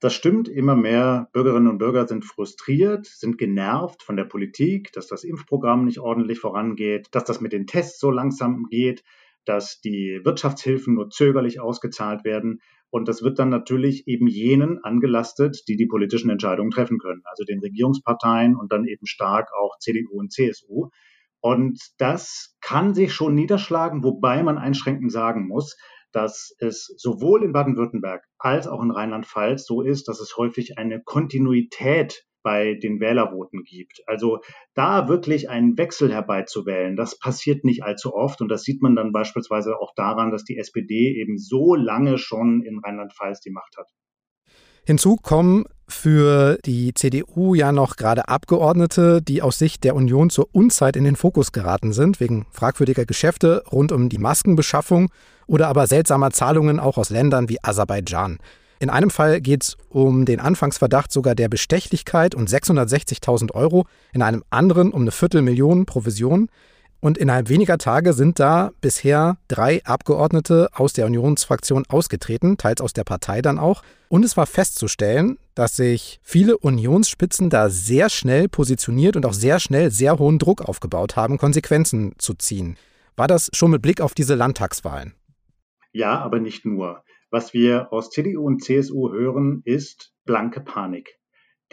Das 0.00 0.14
stimmt, 0.14 0.48
immer 0.48 0.76
mehr 0.76 1.28
Bürgerinnen 1.32 1.66
und 1.66 1.78
Bürger 1.78 2.06
sind 2.06 2.24
frustriert, 2.24 3.06
sind 3.06 3.36
genervt 3.36 4.04
von 4.04 4.16
der 4.16 4.24
Politik, 4.24 4.92
dass 4.92 5.08
das 5.08 5.24
Impfprogramm 5.24 5.84
nicht 5.86 5.98
ordentlich 5.98 6.38
vorangeht, 6.38 7.08
dass 7.10 7.24
das 7.24 7.40
mit 7.40 7.52
den 7.52 7.66
Tests 7.66 7.98
so 7.98 8.12
langsam 8.12 8.66
geht, 8.70 9.02
dass 9.44 9.80
die 9.80 10.20
Wirtschaftshilfen 10.22 10.94
nur 10.94 11.10
zögerlich 11.10 11.58
ausgezahlt 11.58 12.24
werden. 12.24 12.60
Und 12.90 13.08
das 13.08 13.22
wird 13.22 13.40
dann 13.40 13.48
natürlich 13.48 14.06
eben 14.06 14.28
jenen 14.28 14.78
angelastet, 14.84 15.64
die 15.66 15.76
die 15.76 15.86
politischen 15.86 16.30
Entscheidungen 16.30 16.70
treffen 16.70 16.98
können, 16.98 17.22
also 17.24 17.42
den 17.42 17.58
Regierungsparteien 17.58 18.54
und 18.54 18.70
dann 18.70 18.84
eben 18.84 19.06
stark 19.06 19.48
auch 19.60 19.78
CDU 19.78 20.20
und 20.20 20.32
CSU. 20.32 20.90
Und 21.40 21.80
das 21.98 22.56
kann 22.60 22.94
sich 22.94 23.12
schon 23.12 23.34
niederschlagen, 23.34 24.02
wobei 24.02 24.42
man 24.42 24.58
einschränkend 24.58 25.12
sagen 25.12 25.46
muss, 25.46 25.76
dass 26.12 26.54
es 26.58 26.92
sowohl 26.96 27.44
in 27.44 27.52
Baden-Württemberg 27.52 28.24
als 28.38 28.66
auch 28.66 28.82
in 28.82 28.90
Rheinland-Pfalz 28.90 29.66
so 29.66 29.82
ist, 29.82 30.08
dass 30.08 30.20
es 30.20 30.36
häufig 30.36 30.78
eine 30.78 31.02
Kontinuität 31.02 32.24
bei 32.42 32.74
den 32.74 33.00
Wählervoten 33.00 33.62
gibt. 33.64 34.02
Also 34.06 34.40
da 34.74 35.08
wirklich 35.08 35.50
einen 35.50 35.76
Wechsel 35.76 36.12
herbeizuwählen, 36.12 36.96
das 36.96 37.18
passiert 37.18 37.64
nicht 37.64 37.82
allzu 37.82 38.14
oft 38.14 38.40
und 38.40 38.48
das 38.48 38.62
sieht 38.62 38.80
man 38.80 38.96
dann 38.96 39.12
beispielsweise 39.12 39.78
auch 39.78 39.92
daran, 39.94 40.30
dass 40.30 40.44
die 40.44 40.56
SPD 40.56 41.20
eben 41.20 41.36
so 41.36 41.74
lange 41.74 42.16
schon 42.16 42.62
in 42.62 42.78
Rheinland-Pfalz 42.78 43.40
die 43.40 43.50
Macht 43.50 43.76
hat. 43.76 43.88
Hinzu 44.88 45.16
kommen 45.16 45.66
für 45.86 46.56
die 46.64 46.94
CDU 46.94 47.54
ja 47.54 47.72
noch 47.72 47.96
gerade 47.96 48.26
Abgeordnete, 48.26 49.20
die 49.20 49.42
aus 49.42 49.58
Sicht 49.58 49.84
der 49.84 49.94
Union 49.94 50.30
zur 50.30 50.48
Unzeit 50.52 50.96
in 50.96 51.04
den 51.04 51.14
Fokus 51.14 51.52
geraten 51.52 51.92
sind, 51.92 52.20
wegen 52.20 52.46
fragwürdiger 52.52 53.04
Geschäfte 53.04 53.64
rund 53.70 53.92
um 53.92 54.08
die 54.08 54.16
Maskenbeschaffung 54.16 55.10
oder 55.46 55.68
aber 55.68 55.86
seltsamer 55.86 56.30
Zahlungen 56.30 56.80
auch 56.80 56.96
aus 56.96 57.10
Ländern 57.10 57.50
wie 57.50 57.62
Aserbaidschan. 57.62 58.38
In 58.80 58.88
einem 58.88 59.10
Fall 59.10 59.42
geht 59.42 59.64
es 59.64 59.76
um 59.90 60.24
den 60.24 60.40
Anfangsverdacht 60.40 61.12
sogar 61.12 61.34
der 61.34 61.50
Bestechlichkeit 61.50 62.34
und 62.34 62.48
660.000 62.48 63.52
Euro, 63.52 63.84
in 64.14 64.22
einem 64.22 64.42
anderen 64.48 64.90
um 64.90 65.02
eine 65.02 65.10
Viertelmillion 65.10 65.84
Provision. 65.84 66.48
Und 67.00 67.16
innerhalb 67.16 67.48
weniger 67.48 67.78
Tage 67.78 68.12
sind 68.12 68.40
da 68.40 68.72
bisher 68.80 69.38
drei 69.46 69.84
Abgeordnete 69.84 70.68
aus 70.72 70.92
der 70.92 71.06
Unionsfraktion 71.06 71.84
ausgetreten, 71.88 72.56
teils 72.56 72.80
aus 72.80 72.92
der 72.92 73.04
Partei 73.04 73.40
dann 73.40 73.58
auch. 73.58 73.82
Und 74.08 74.24
es 74.24 74.36
war 74.36 74.46
festzustellen, 74.46 75.38
dass 75.54 75.76
sich 75.76 76.18
viele 76.22 76.58
Unionsspitzen 76.58 77.50
da 77.50 77.70
sehr 77.70 78.08
schnell 78.08 78.48
positioniert 78.48 79.14
und 79.14 79.26
auch 79.26 79.32
sehr 79.32 79.60
schnell 79.60 79.92
sehr 79.92 80.18
hohen 80.18 80.38
Druck 80.38 80.62
aufgebaut 80.62 81.14
haben, 81.14 81.38
Konsequenzen 81.38 82.14
zu 82.18 82.34
ziehen. 82.34 82.76
War 83.16 83.28
das 83.28 83.50
schon 83.52 83.70
mit 83.70 83.82
Blick 83.82 84.00
auf 84.00 84.14
diese 84.14 84.34
Landtagswahlen? 84.34 85.14
Ja, 85.92 86.18
aber 86.18 86.40
nicht 86.40 86.64
nur. 86.64 87.04
Was 87.30 87.52
wir 87.52 87.92
aus 87.92 88.10
CDU 88.10 88.46
und 88.46 88.64
CSU 88.64 89.12
hören, 89.12 89.62
ist 89.64 90.12
blanke 90.24 90.60
Panik 90.60 91.17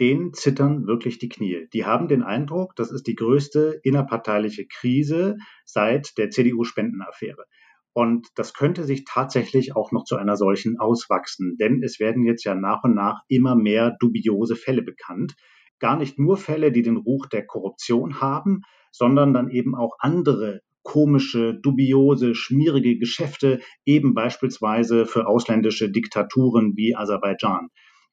denen 0.00 0.32
zittern 0.32 0.86
wirklich 0.86 1.18
die 1.18 1.28
Knie. 1.28 1.68
Die 1.72 1.84
haben 1.84 2.08
den 2.08 2.22
Eindruck, 2.22 2.76
das 2.76 2.90
ist 2.90 3.06
die 3.06 3.14
größte 3.14 3.80
innerparteiliche 3.82 4.66
Krise 4.66 5.36
seit 5.64 6.18
der 6.18 6.30
CDU-Spendenaffäre. 6.30 7.44
Und 7.92 8.28
das 8.34 8.52
könnte 8.52 8.84
sich 8.84 9.04
tatsächlich 9.06 9.74
auch 9.74 9.90
noch 9.90 10.04
zu 10.04 10.16
einer 10.16 10.36
solchen 10.36 10.78
auswachsen, 10.78 11.56
denn 11.58 11.82
es 11.82 11.98
werden 11.98 12.26
jetzt 12.26 12.44
ja 12.44 12.54
nach 12.54 12.84
und 12.84 12.94
nach 12.94 13.22
immer 13.28 13.56
mehr 13.56 13.96
dubiose 13.98 14.54
Fälle 14.54 14.82
bekannt. 14.82 15.34
Gar 15.78 15.96
nicht 15.96 16.18
nur 16.18 16.36
Fälle, 16.36 16.72
die 16.72 16.82
den 16.82 16.98
Ruch 16.98 17.26
der 17.26 17.46
Korruption 17.46 18.20
haben, 18.20 18.60
sondern 18.92 19.32
dann 19.32 19.48
eben 19.48 19.74
auch 19.74 19.96
andere 19.98 20.60
komische, 20.82 21.58
dubiose, 21.62 22.34
schmierige 22.34 22.98
Geschäfte, 22.98 23.60
eben 23.84 24.14
beispielsweise 24.14 25.06
für 25.06 25.26
ausländische 25.26 25.90
Diktaturen 25.90 26.76
wie 26.76 26.94
Aserbaidschan. 26.94 27.68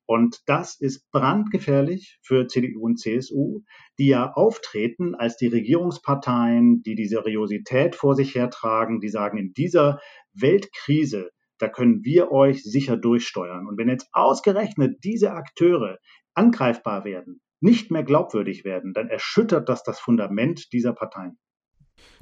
Und 0.05 0.41
das 0.47 0.79
ist 0.79 1.09
brandgefährlich 1.11 2.19
für 2.21 2.47
CDU 2.47 2.85
und 2.85 2.99
CSU, 2.99 3.61
die 3.97 4.07
ja 4.07 4.33
auftreten 4.33 5.15
als 5.15 5.37
die 5.37 5.47
Regierungsparteien, 5.47 6.83
die 6.83 6.95
die 6.95 7.07
Seriosität 7.07 7.95
vor 7.95 8.15
sich 8.15 8.35
hertragen, 8.35 8.99
die 8.99 9.09
sagen, 9.09 9.37
in 9.37 9.53
dieser 9.53 9.99
Weltkrise, 10.33 11.31
da 11.57 11.69
können 11.69 12.03
wir 12.03 12.31
euch 12.31 12.63
sicher 12.63 12.97
durchsteuern. 12.97 13.67
Und 13.67 13.77
wenn 13.77 13.87
jetzt 13.87 14.09
ausgerechnet 14.11 15.03
diese 15.03 15.31
Akteure 15.31 15.99
angreifbar 16.33 17.05
werden, 17.05 17.41
nicht 17.61 17.91
mehr 17.91 18.03
glaubwürdig 18.03 18.65
werden, 18.65 18.93
dann 18.93 19.07
erschüttert 19.07 19.69
das 19.69 19.83
das 19.83 19.99
Fundament 19.99 20.73
dieser 20.73 20.93
Parteien. 20.93 21.37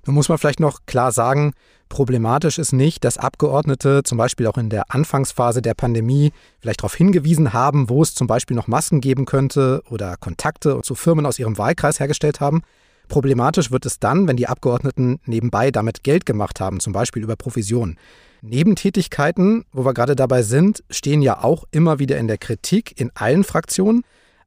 Nun 0.06 0.16
muss 0.16 0.30
man 0.30 0.38
vielleicht 0.38 0.60
noch 0.60 0.80
klar 0.86 1.12
sagen, 1.12 1.54
problematisch 1.90 2.58
ist 2.58 2.74
nicht, 2.74 3.04
dass 3.04 3.18
Abgeordnete 3.18 4.02
zum 4.04 4.18
Beispiel 4.18 4.48
auch 4.48 4.58
in 4.58 4.70
der 4.70 4.94
Anfangsphase 4.94 5.62
der 5.62 5.74
Pandemie 5.74 6.32
vielleicht 6.60 6.82
darauf 6.82 6.96
hingewiesen 6.96 7.54
haben, 7.54 7.90
wo 7.90 8.02
es 8.02 8.16
zum 8.16 8.28
Beispiel 8.28 8.56
noch 8.56 8.68
Masken 8.68 9.02
geben 9.02 9.26
könnte 9.26 9.84
oder 9.90 10.18
Kontakte 10.18 10.80
zu 10.84 10.96
Firmen 10.96 11.26
aus 11.26 11.38
ihrem 11.38 11.58
Wahlkreis 11.58 12.00
hergestellt 12.00 12.40
haben. 12.40 12.64
Problematisch 13.10 13.72
wird 13.72 13.86
es 13.86 14.00
dann, 14.00 14.28
wenn 14.28 14.38
die 14.38 14.48
Abgeordneten 14.48 15.20
nebenbei 15.26 15.70
damit 15.70 16.04
Geld 16.04 16.26
gemacht 16.26 16.62
haben, 16.62 16.80
zum 16.80 16.94
Beispiel 16.94 17.22
über 17.24 17.36
Provision. 17.36 17.98
Nebentätigkeiten, 18.42 19.66
wo 19.72 19.86
wir 19.86 19.94
gerade 19.94 20.16
dabei 20.16 20.42
sind, 20.44 20.84
stehen 20.90 21.22
ja 21.22 21.44
auch 21.44 21.66
immer 21.72 22.00
wieder 22.00 22.18
in 22.18 22.28
der 22.28 22.38
Kritik 22.38 23.00
in 23.00 23.12
allen 23.14 23.44
Fraktionen. 23.44 24.04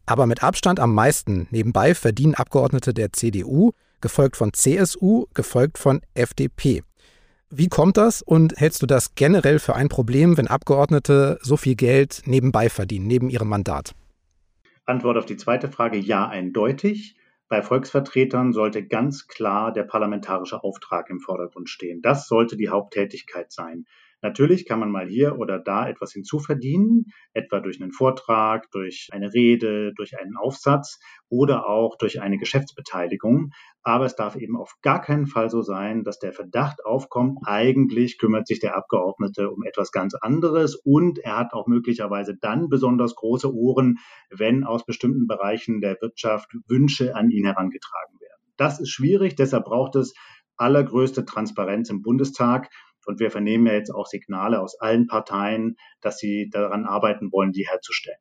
Aber 0.06 0.26
mit 0.26 0.42
Abstand 0.42 0.80
am 0.80 0.94
meisten 0.94 1.48
nebenbei 1.50 1.94
verdienen 1.94 2.34
Abgeordnete 2.34 2.92
der 2.92 3.12
CDU 3.12 3.72
gefolgt 4.00 4.36
von 4.36 4.52
CSU, 4.52 5.26
gefolgt 5.32 5.78
von 5.78 6.02
FDP. 6.12 6.82
Wie 7.48 7.68
kommt 7.68 7.96
das 7.96 8.20
und 8.20 8.58
hältst 8.58 8.82
du 8.82 8.86
das 8.86 9.14
generell 9.14 9.58
für 9.58 9.74
ein 9.74 9.88
Problem, 9.88 10.36
wenn 10.36 10.48
Abgeordnete 10.48 11.38
so 11.40 11.56
viel 11.56 11.74
Geld 11.74 12.22
nebenbei 12.26 12.68
verdienen, 12.68 13.06
neben 13.06 13.30
ihrem 13.30 13.48
Mandat? 13.48 13.94
Antwort 14.84 15.16
auf 15.16 15.24
die 15.24 15.36
zweite 15.36 15.70
Frage 15.70 15.96
ja 15.96 16.28
eindeutig. 16.28 17.16
Bei 17.48 17.62
Volksvertretern 17.62 18.52
sollte 18.52 18.86
ganz 18.86 19.28
klar 19.28 19.72
der 19.72 19.84
parlamentarische 19.84 20.62
Auftrag 20.64 21.08
im 21.10 21.20
Vordergrund 21.20 21.70
stehen. 21.70 22.02
Das 22.02 22.26
sollte 22.26 22.56
die 22.56 22.68
Haupttätigkeit 22.68 23.52
sein. 23.52 23.86
Natürlich 24.24 24.64
kann 24.64 24.80
man 24.80 24.90
mal 24.90 25.06
hier 25.06 25.38
oder 25.38 25.58
da 25.58 25.86
etwas 25.86 26.12
hinzuverdienen, 26.12 27.12
etwa 27.34 27.60
durch 27.60 27.82
einen 27.82 27.92
Vortrag, 27.92 28.70
durch 28.70 29.10
eine 29.12 29.34
Rede, 29.34 29.92
durch 29.92 30.18
einen 30.18 30.38
Aufsatz 30.38 30.98
oder 31.28 31.68
auch 31.68 31.98
durch 31.98 32.22
eine 32.22 32.38
Geschäftsbeteiligung. 32.38 33.50
Aber 33.82 34.06
es 34.06 34.16
darf 34.16 34.36
eben 34.36 34.56
auf 34.56 34.76
gar 34.80 35.02
keinen 35.02 35.26
Fall 35.26 35.50
so 35.50 35.60
sein, 35.60 36.04
dass 36.04 36.20
der 36.20 36.32
Verdacht 36.32 36.86
aufkommt, 36.86 37.40
eigentlich 37.44 38.16
kümmert 38.16 38.46
sich 38.46 38.60
der 38.60 38.78
Abgeordnete 38.78 39.50
um 39.50 39.62
etwas 39.62 39.92
ganz 39.92 40.14
anderes 40.14 40.74
und 40.74 41.18
er 41.18 41.36
hat 41.36 41.52
auch 41.52 41.66
möglicherweise 41.66 42.34
dann 42.34 42.70
besonders 42.70 43.16
große 43.16 43.54
Ohren, 43.54 43.98
wenn 44.30 44.64
aus 44.64 44.86
bestimmten 44.86 45.26
Bereichen 45.26 45.82
der 45.82 45.98
Wirtschaft 46.00 46.50
Wünsche 46.66 47.14
an 47.14 47.28
ihn 47.28 47.44
herangetragen 47.44 48.18
werden. 48.20 48.54
Das 48.56 48.80
ist 48.80 48.88
schwierig, 48.88 49.36
deshalb 49.36 49.66
braucht 49.66 49.96
es 49.96 50.14
allergrößte 50.56 51.26
Transparenz 51.26 51.90
im 51.90 52.00
Bundestag. 52.00 52.70
Und 53.06 53.20
wir 53.20 53.30
vernehmen 53.30 53.66
ja 53.66 53.74
jetzt 53.74 53.90
auch 53.90 54.06
Signale 54.06 54.60
aus 54.60 54.80
allen 54.80 55.06
Parteien, 55.06 55.76
dass 56.00 56.18
sie 56.18 56.48
daran 56.50 56.84
arbeiten 56.84 57.30
wollen, 57.32 57.52
die 57.52 57.66
herzustellen. 57.68 58.18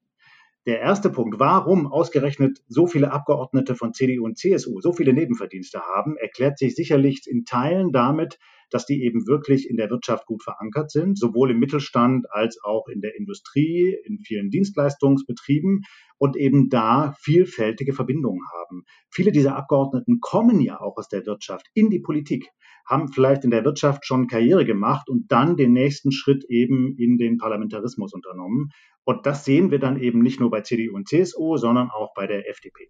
Der 0.65 0.79
erste 0.79 1.09
Punkt, 1.09 1.39
warum 1.39 1.87
ausgerechnet 1.87 2.63
so 2.69 2.87
viele 2.87 3.11
Abgeordnete 3.11 3.75
von 3.75 3.93
CDU 3.93 4.23
und 4.23 4.37
CSU 4.37 4.79
so 4.79 4.93
viele 4.93 5.11
Nebenverdienste 5.11 5.81
haben, 5.81 6.15
erklärt 6.15 6.57
sich 6.57 6.73
sicherlich 6.73 7.23
in 7.27 7.43
Teilen 7.43 7.91
damit, 7.91 8.39
dass 8.69 8.85
die 8.85 9.03
eben 9.03 9.27
wirklich 9.27 9.69
in 9.69 9.75
der 9.75 9.89
Wirtschaft 9.89 10.25
gut 10.25 10.41
verankert 10.41 10.89
sind, 10.89 11.19
sowohl 11.19 11.51
im 11.51 11.59
Mittelstand 11.59 12.31
als 12.31 12.59
auch 12.63 12.87
in 12.87 13.01
der 13.01 13.15
Industrie, 13.17 13.93
in 14.05 14.19
vielen 14.19 14.49
Dienstleistungsbetrieben 14.49 15.83
und 16.17 16.37
eben 16.37 16.69
da 16.69 17.13
vielfältige 17.19 17.93
Verbindungen 17.93 18.43
haben. 18.53 18.83
Viele 19.11 19.33
dieser 19.33 19.57
Abgeordneten 19.57 20.21
kommen 20.21 20.61
ja 20.61 20.79
auch 20.79 20.95
aus 20.97 21.09
der 21.09 21.25
Wirtschaft 21.25 21.67
in 21.73 21.89
die 21.89 21.99
Politik, 21.99 22.49
haben 22.85 23.11
vielleicht 23.11 23.43
in 23.43 23.51
der 23.51 23.63
Wirtschaft 23.63 24.05
schon 24.05 24.27
Karriere 24.27 24.65
gemacht 24.65 25.09
und 25.09 25.31
dann 25.31 25.55
den 25.55 25.73
nächsten 25.73 26.11
Schritt 26.11 26.43
eben 26.49 26.95
in 26.97 27.17
den 27.17 27.37
Parlamentarismus 27.37 28.13
unternommen. 28.13 28.71
Und 29.05 29.25
das 29.25 29.45
sehen 29.45 29.71
wir 29.71 29.79
dann 29.79 29.99
eben 29.99 30.19
nicht 30.19 30.39
nur 30.39 30.49
bei 30.49 30.61
CDU 30.61 30.95
und 30.95 31.07
CSU, 31.07 31.57
sondern 31.57 31.89
auch 31.89 32.13
bei 32.13 32.27
der 32.27 32.49
FDP. 32.49 32.89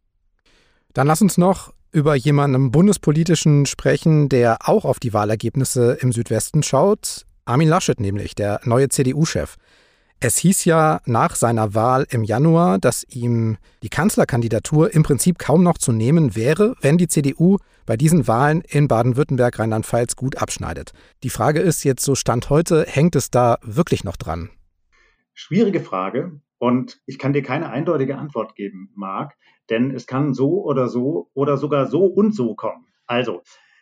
Dann 0.93 1.07
lass 1.07 1.21
uns 1.21 1.37
noch 1.37 1.73
über 1.91 2.15
jemanden 2.15 2.71
Bundespolitischen 2.71 3.65
sprechen, 3.65 4.29
der 4.29 4.57
auch 4.67 4.85
auf 4.85 4.99
die 4.99 5.13
Wahlergebnisse 5.13 5.97
im 6.01 6.11
Südwesten 6.11 6.63
schaut. 6.63 7.25
Armin 7.45 7.67
Laschet 7.67 7.99
nämlich, 7.99 8.35
der 8.35 8.61
neue 8.63 8.89
CDU-Chef. 8.89 9.57
Es 10.25 10.37
hieß 10.37 10.63
ja 10.63 11.01
nach 11.05 11.35
seiner 11.35 11.75
Wahl 11.75 12.07
im 12.09 12.23
Januar, 12.23 12.79
dass 12.79 13.03
ihm 13.09 13.57
die 13.83 13.89
Kanzlerkandidatur 13.89 14.93
im 14.93 15.03
Prinzip 15.03 15.37
kaum 15.37 15.63
noch 15.63 15.77
zu 15.77 15.91
nehmen 15.91 16.33
wäre, 16.33 16.77
wenn 16.79 16.97
die 16.97 17.09
CDU 17.09 17.57
bei 17.85 17.97
diesen 17.97 18.25
Wahlen 18.25 18.61
in 18.61 18.87
Baden-Württemberg, 18.87 19.59
Rheinland-Pfalz 19.59 20.15
gut 20.15 20.37
abschneidet. 20.37 20.93
Die 21.23 21.29
Frage 21.29 21.59
ist 21.59 21.83
jetzt 21.83 22.05
so 22.05 22.15
Stand 22.15 22.49
heute, 22.49 22.85
hängt 22.87 23.17
es 23.17 23.31
da 23.31 23.57
wirklich 23.63 24.05
noch 24.05 24.15
dran? 24.15 24.49
Schwierige 25.33 25.81
Frage. 25.81 26.39
Und 26.57 27.01
ich 27.05 27.19
kann 27.19 27.33
dir 27.33 27.43
keine 27.43 27.69
eindeutige 27.69 28.17
Antwort 28.17 28.55
geben, 28.55 28.93
Marc, 28.95 29.33
denn 29.69 29.91
es 29.91 30.07
kann 30.07 30.33
so 30.33 30.63
oder 30.63 30.87
so 30.87 31.31
oder 31.33 31.57
sogar 31.57 31.87
so 31.87 32.05
und 32.05 32.33
so 32.33 32.55
kommen. 32.55 32.85
Also, 33.07 33.41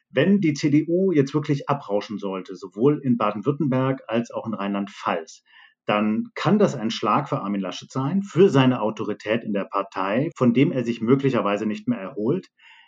wenn 0.10 0.42
die 0.42 0.56
CDU 0.56 1.12
jetzt 1.12 1.36
wirklich 1.36 1.70
abrauschen 1.70 2.18
sollte, 2.18 2.56
sowohl 2.56 3.00
in 3.04 3.18
Baden-Württemberg 3.18 4.02
als 4.08 4.32
auch 4.32 4.48
in 4.48 4.56
Rheinland-Pfalz, 4.56 5.44
dann 5.92 6.30
kann 6.36 6.58
das 6.58 6.74
ein 6.74 6.90
Schlag 6.90 7.28
für 7.28 7.42
Armin 7.42 7.60
Laschet 7.60 7.92
sein, 7.92 8.24
für 8.24 8.50
seine 8.50 8.82
Autorität 8.82 9.44
in 9.44 9.52
der 9.52 9.66
Partei, 9.66 10.32
von 10.38 10.54
dem 10.54 10.72
er 10.72 10.86
sich 10.86 11.02
möglicherweise 11.02 11.66
nicht 11.66 11.90
mehr 11.90 12.00
erholt. 12.00 12.48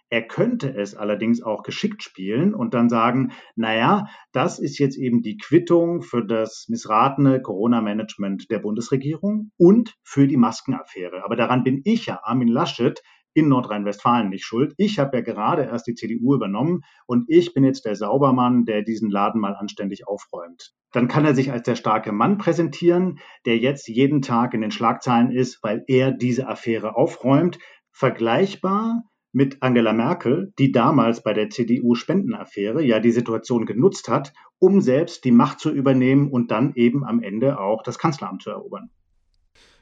Er 0.10 0.26
könnte 0.26 0.74
es 0.74 0.96
allerdings 0.96 1.42
auch 1.42 1.64
geschickt 1.64 2.02
spielen 2.02 2.54
und 2.54 2.74
dann 2.74 2.88
sagen, 2.88 3.34
naja, 3.58 4.06
das 4.32 4.58
ist 4.58 4.80
jetzt 4.80 4.98
eben 4.98 5.22
die 5.22 5.36
Quittung 5.36 6.02
für 6.02 6.26
das 6.26 6.68
missratene 6.70 7.42
Corona-Management 7.42 8.50
der 8.50 8.60
Bundesregierung 8.60 9.52
und 9.58 9.96
für 10.04 10.26
die 10.26 10.38
Maskenaffäre. 10.38 11.26
Aber 11.26 11.36
daran 11.36 11.66
bin 11.66 11.82
ich 11.84 12.06
ja, 12.06 12.22
Armin 12.24 12.48
Laschet, 12.48 13.02
in 13.34 13.50
Nordrhein-Westfalen 13.50 14.30
nicht 14.30 14.46
schuld. 14.46 14.74
Ich 14.78 15.00
habe 15.00 15.18
ja 15.18 15.24
gerade 15.24 15.64
erst 15.64 15.88
die 15.88 15.96
CDU 15.96 16.36
übernommen 16.36 16.82
und 17.06 17.26
ich 17.28 17.54
bin 17.54 17.64
jetzt 17.64 17.86
der 17.86 17.96
Saubermann, 17.96 18.66
der 18.66 18.82
diesen 18.82 19.10
Laden 19.10 19.42
mal 19.42 19.56
anständig 19.56 20.08
aufräumt. 20.08 20.74
Dann 20.92 21.08
kann 21.08 21.26
er 21.26 21.34
sich 21.34 21.52
als 21.52 21.64
der 21.64 21.76
starke 21.76 22.12
Mann 22.12 22.38
präsentieren, 22.38 23.20
der 23.46 23.58
jetzt 23.58 23.88
jeden 23.88 24.22
Tag 24.22 24.54
in 24.54 24.62
den 24.62 24.72
Schlagzeilen 24.72 25.32
ist, 25.32 25.64
weil 25.64 25.84
er 25.88 26.12
diese 26.12 26.48
Affäre 26.48 26.96
aufräumt. 26.96 27.58
Vergleichbar 27.92 29.04
mit 29.32 29.64
Angela 29.64 29.94
Merkel, 29.94 30.54
die 30.60 30.72
damals 30.72 31.24
bei 31.24 31.34
der 31.34 31.50
CDU-Spendenaffäre 31.50 32.84
ja 32.84 33.00
die 33.00 33.12
Situation 33.12 33.66
genutzt 33.66 34.08
hat, 34.08 34.34
um 34.60 34.80
selbst 34.80 35.26
die 35.26 35.32
Macht 35.32 35.60
zu 35.60 35.72
übernehmen 35.72 36.30
und 36.30 36.52
dann 36.52 36.74
eben 36.76 37.04
am 37.04 37.22
Ende 37.22 37.60
auch 37.60 37.82
das 37.82 37.98
Kanzleramt 37.98 38.44
zu 38.44 38.52
erobern. 38.52 38.92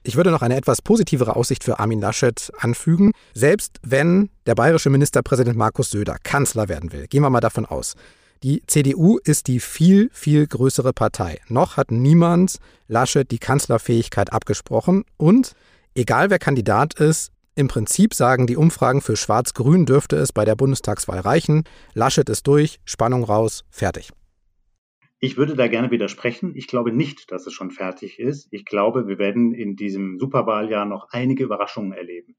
Ich 0.04 0.16
würde 0.16 0.32
noch 0.32 0.42
eine 0.42 0.56
etwas 0.56 0.82
positivere 0.82 1.36
Aussicht 1.36 1.64
für 1.64 1.80
Armin 1.80 2.02
Laschet 2.02 2.52
anfügen. 2.58 3.12
Selbst 3.36 3.78
wenn 3.84 4.30
der 4.48 4.56
bayerische 4.56 4.90
Ministerpräsident 4.90 5.56
Markus 5.56 5.92
Söder 5.92 6.18
Kanzler 6.24 6.70
werden 6.70 6.92
will, 6.92 7.06
gehen 7.08 7.22
wir 7.22 7.30
mal 7.30 7.40
davon 7.40 7.66
aus, 7.66 7.94
Die 8.44 8.64
CDU 8.66 9.20
ist 9.24 9.46
die 9.46 9.60
viel, 9.60 10.10
viel 10.12 10.48
größere 10.48 10.94
Partei. 10.94 11.40
Noch 11.48 11.78
hat 11.78 11.92
niemand 11.92 12.58
Laschet 12.88 13.30
die 13.30 13.38
Kanzlerfähigkeit 13.38 14.34
abgesprochen. 14.34 15.04
Und 15.18 15.54
egal 15.94 16.32
wer 16.32 16.40
Kandidat 16.40 16.96
ist, 16.96 17.32
im 17.54 17.68
Prinzip 17.68 18.16
sagen 18.16 18.48
die 18.48 18.58
Umfragen 18.58 19.02
für 19.02 19.16
Schwarz-Grün 19.16 19.86
dürfte 19.86 20.16
es 20.16 20.34
bei 20.34 20.46
der 20.46 20.56
Bundestagswahl 20.56 21.20
reichen. 21.20 21.66
Laschet 21.94 22.28
ist 22.30 22.48
durch, 22.48 22.80
Spannung 22.86 23.24
raus, 23.24 23.64
fertig. 23.70 24.12
Ich 25.24 25.38
würde 25.38 25.56
da 25.56 25.68
gerne 25.68 25.92
widersprechen. 25.92 26.54
Ich 26.56 26.66
glaube 26.66 26.92
nicht, 26.92 27.32
dass 27.32 27.46
es 27.46 27.54
schon 27.54 27.70
fertig 27.70 28.18
ist. 28.18 28.48
Ich 28.50 28.66
glaube, 28.66 29.08
wir 29.08 29.20
werden 29.20 29.54
in 29.54 29.76
diesem 29.76 30.18
Superwahljahr 30.18 30.86
noch 30.86 31.10
einige 31.12 31.44
Überraschungen 31.44 31.94
erleben. 31.94 32.36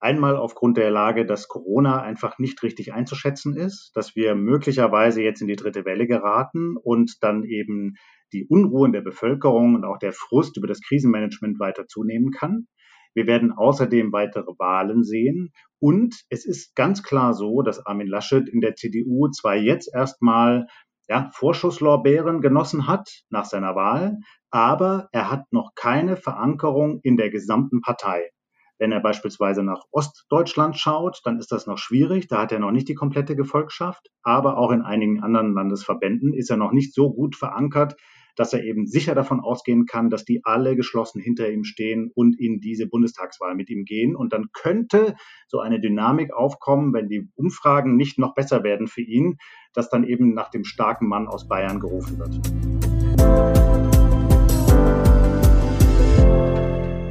Einmal 0.00 0.34
aufgrund 0.34 0.78
der 0.78 0.90
Lage, 0.90 1.26
dass 1.26 1.48
Corona 1.48 2.00
einfach 2.00 2.38
nicht 2.38 2.62
richtig 2.62 2.94
einzuschätzen 2.94 3.54
ist, 3.54 3.90
dass 3.94 4.16
wir 4.16 4.34
möglicherweise 4.34 5.22
jetzt 5.22 5.42
in 5.42 5.48
die 5.48 5.56
dritte 5.56 5.84
Welle 5.84 6.06
geraten 6.06 6.78
und 6.78 7.22
dann 7.22 7.44
eben 7.44 7.96
die 8.32 8.46
Unruhe 8.46 8.86
in 8.86 8.92
der 8.92 9.02
Bevölkerung 9.02 9.74
und 9.74 9.84
auch 9.84 9.98
der 9.98 10.14
Frust 10.14 10.56
über 10.56 10.66
das 10.66 10.80
Krisenmanagement 10.80 11.60
weiter 11.60 11.88
zunehmen 11.88 12.30
kann. 12.30 12.68
Wir 13.12 13.26
werden 13.26 13.52
außerdem 13.52 14.12
weitere 14.12 14.52
Wahlen 14.58 15.02
sehen. 15.02 15.52
Und 15.78 16.14
es 16.30 16.46
ist 16.46 16.74
ganz 16.74 17.02
klar 17.02 17.34
so, 17.34 17.60
dass 17.60 17.84
Armin 17.84 18.06
Laschet 18.06 18.48
in 18.48 18.60
der 18.62 18.76
CDU 18.76 19.28
zwar 19.28 19.56
jetzt 19.56 19.90
erstmal 19.92 20.66
ja, 21.08 21.30
Vorschusslorbeeren 21.32 22.40
genossen 22.40 22.86
hat 22.86 23.08
nach 23.30 23.46
seiner 23.46 23.74
Wahl, 23.74 24.18
aber 24.50 25.08
er 25.12 25.30
hat 25.30 25.44
noch 25.52 25.72
keine 25.74 26.16
Verankerung 26.16 27.00
in 27.02 27.16
der 27.16 27.30
gesamten 27.30 27.80
Partei. 27.80 28.30
Wenn 28.78 28.92
er 28.92 29.00
beispielsweise 29.00 29.64
nach 29.64 29.84
Ostdeutschland 29.90 30.76
schaut, 30.78 31.20
dann 31.24 31.38
ist 31.38 31.50
das 31.50 31.66
noch 31.66 31.78
schwierig. 31.78 32.28
Da 32.28 32.42
hat 32.42 32.52
er 32.52 32.60
noch 32.60 32.70
nicht 32.70 32.88
die 32.88 32.94
komplette 32.94 33.34
Gefolgschaft. 33.34 34.08
Aber 34.22 34.56
auch 34.56 34.70
in 34.70 34.82
einigen 34.82 35.20
anderen 35.20 35.52
Landesverbänden 35.52 36.32
ist 36.32 36.50
er 36.50 36.56
noch 36.56 36.70
nicht 36.70 36.94
so 36.94 37.12
gut 37.12 37.34
verankert, 37.34 37.96
dass 38.38 38.52
er 38.52 38.62
eben 38.62 38.86
sicher 38.86 39.16
davon 39.16 39.40
ausgehen 39.40 39.84
kann, 39.84 40.10
dass 40.10 40.24
die 40.24 40.42
alle 40.44 40.76
geschlossen 40.76 41.20
hinter 41.20 41.50
ihm 41.50 41.64
stehen 41.64 42.12
und 42.14 42.38
in 42.38 42.60
diese 42.60 42.86
Bundestagswahl 42.86 43.56
mit 43.56 43.68
ihm 43.68 43.84
gehen. 43.84 44.14
Und 44.14 44.32
dann 44.32 44.46
könnte 44.52 45.16
so 45.48 45.58
eine 45.58 45.80
Dynamik 45.80 46.32
aufkommen, 46.32 46.94
wenn 46.94 47.08
die 47.08 47.28
Umfragen 47.34 47.96
nicht 47.96 48.16
noch 48.16 48.34
besser 48.34 48.62
werden 48.62 48.86
für 48.86 49.02
ihn, 49.02 49.38
dass 49.74 49.90
dann 49.90 50.04
eben 50.04 50.34
nach 50.34 50.50
dem 50.50 50.62
starken 50.62 51.08
Mann 51.08 51.26
aus 51.26 51.48
Bayern 51.48 51.80
gerufen 51.80 52.18
wird. 52.18 52.38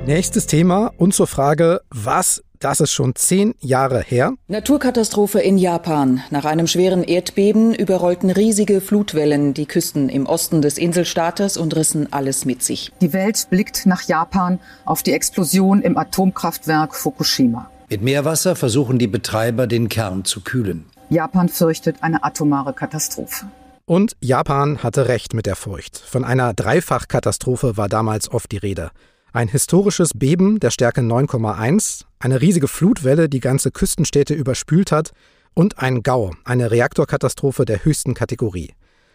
Nächstes 0.08 0.48
Thema 0.48 0.94
und 0.98 1.14
zur 1.14 1.28
Frage, 1.28 1.82
was 1.90 2.42
das 2.60 2.80
ist 2.80 2.92
schon 2.92 3.16
zehn 3.16 3.56
Jahre 3.60 4.02
her. 4.02 4.34
Naturkatastrophe 4.48 5.40
in 5.40 5.58
Japan. 5.58 6.22
Nach 6.30 6.46
einem 6.46 6.68
schweren 6.68 7.04
Erdbeben 7.04 7.74
überrollten 7.74 8.30
riesige 8.30 8.82
Flutwellen 8.82 9.54
die 9.54 9.66
Küsten 9.66 10.10
im 10.10 10.26
Osten 10.26 10.62
des 10.62 10.78
Inselstaates 10.78 11.58
und 11.58 11.76
rissen 11.76 12.12
alles 12.12 12.46
mit 12.46 12.64
sich. 12.64 12.92
Die 13.02 13.14
Welt 13.14 13.48
blickt 13.50 13.86
nach 13.86 14.04
Japan 14.04 14.60
auf 14.86 15.04
die 15.04 15.14
Explosion 15.14 15.82
im 15.82 15.98
Atomkraftwerk 15.98 16.96
Fukushima. 16.96 17.70
Mit 17.90 18.02
Meerwasser 18.02 18.56
versuchen 18.56 19.00
die 19.00 19.08
Betreiber, 19.08 19.66
den 19.68 19.88
Kern 19.88 20.26
zu 20.26 20.42
kühlen. 20.42 20.86
Japan 21.10 21.48
fürchtet 21.48 21.98
eine 22.02 22.24
atomare 22.24 22.74
Katastrophe. 22.74 23.46
Und 23.86 24.18
Japan 24.20 24.84
hatte 24.84 25.08
recht 25.08 25.34
mit 25.34 25.46
der 25.46 25.56
Furcht. 25.56 25.98
Von 25.98 26.26
einer 26.26 26.54
Dreifachkatastrophe 26.54 27.78
war 27.78 27.88
damals 27.88 28.30
oft 28.30 28.52
die 28.52 28.58
Rede. 28.58 28.92
Ein 29.32 29.48
historisches 29.48 30.12
Beben 30.14 30.60
der 30.60 30.72
Stärke 30.72 31.00
9,1, 31.00 32.04
eine 32.20 32.42
riesige 32.42 32.68
Flutwelle, 32.68 33.30
die 33.30 33.40
ganze 33.40 33.72
Küstenstädte 33.72 34.34
überspült 34.34 34.92
hat 34.92 35.12
und 35.54 35.80
ein 35.80 36.04
Gau, 36.04 36.32
eine 36.44 36.72
Reaktorkatastrophe 36.72 37.66
der 37.66 37.84
höchsten 37.84 38.14
Kategorie. 38.14 38.74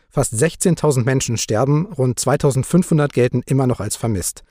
Fast 0.09 0.35
16.000 0.35 1.05
Menschen 1.05 1.39
sterben, 1.39 1.87
rund 1.87 2.19
2.500 2.19 3.09
gelten 3.13 3.43
immer 3.47 3.67
noch 3.67 3.81
als 3.81 3.97
vermisst. 3.97 4.43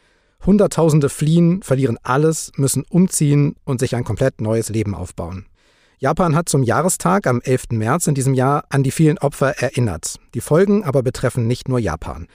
Hunderttausende 0.46 1.10
fliehen, 1.10 1.62
verlieren 1.62 2.00
alles, 2.02 2.52
müssen 2.56 2.84
umziehen 2.90 3.56
und 3.64 3.80
sich 3.80 3.96
ein 3.96 4.04
komplett 4.04 4.42
neues 4.42 4.70
Leben 4.70 4.96
aufbauen. 4.96 5.46
Japan 6.00 6.36
hat 6.36 6.50
zum 6.50 6.64
Jahrestag 6.64 7.28
am 7.28 7.42
11. 7.42 7.72
März 7.74 8.08
in 8.08 8.16
diesem 8.16 8.34
Jahr 8.34 8.64
an 8.70 8.82
die 8.82 8.90
vielen 8.90 9.20
Opfer 9.20 9.62
erinnert. 9.62 10.16
Die 10.34 10.42
Folgen 10.42 10.84
aber 10.84 11.04
betreffen 11.04 11.46
nicht 11.46 11.70
nur 11.70 11.78
Japan. 11.78 12.28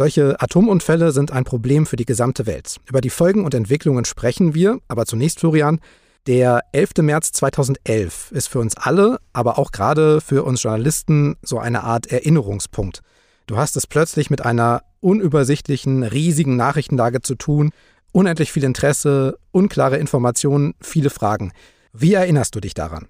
Solche 0.00 0.40
Atomunfälle 0.40 1.12
sind 1.12 1.30
ein 1.30 1.44
Problem 1.44 1.84
für 1.84 1.96
die 1.96 2.06
gesamte 2.06 2.46
Welt. 2.46 2.78
Über 2.88 3.02
die 3.02 3.10
Folgen 3.10 3.44
und 3.44 3.52
Entwicklungen 3.52 4.06
sprechen 4.06 4.54
wir, 4.54 4.78
aber 4.88 5.04
zunächst, 5.04 5.40
Florian, 5.40 5.78
der 6.26 6.62
11. 6.72 7.02
März 7.02 7.32
2011 7.32 8.32
ist 8.32 8.46
für 8.46 8.60
uns 8.60 8.78
alle, 8.78 9.18
aber 9.34 9.58
auch 9.58 9.72
gerade 9.72 10.22
für 10.22 10.44
uns 10.44 10.62
Journalisten 10.62 11.36
so 11.42 11.58
eine 11.58 11.84
Art 11.84 12.06
Erinnerungspunkt. 12.06 13.02
Du 13.46 13.58
hast 13.58 13.76
es 13.76 13.86
plötzlich 13.86 14.30
mit 14.30 14.42
einer 14.42 14.84
unübersichtlichen, 15.00 16.02
riesigen 16.02 16.56
Nachrichtenlage 16.56 17.20
zu 17.20 17.34
tun, 17.34 17.70
unendlich 18.10 18.52
viel 18.52 18.64
Interesse, 18.64 19.36
unklare 19.50 19.98
Informationen, 19.98 20.72
viele 20.80 21.10
Fragen. 21.10 21.52
Wie 21.92 22.14
erinnerst 22.14 22.54
du 22.54 22.60
dich 22.60 22.72
daran? 22.72 23.06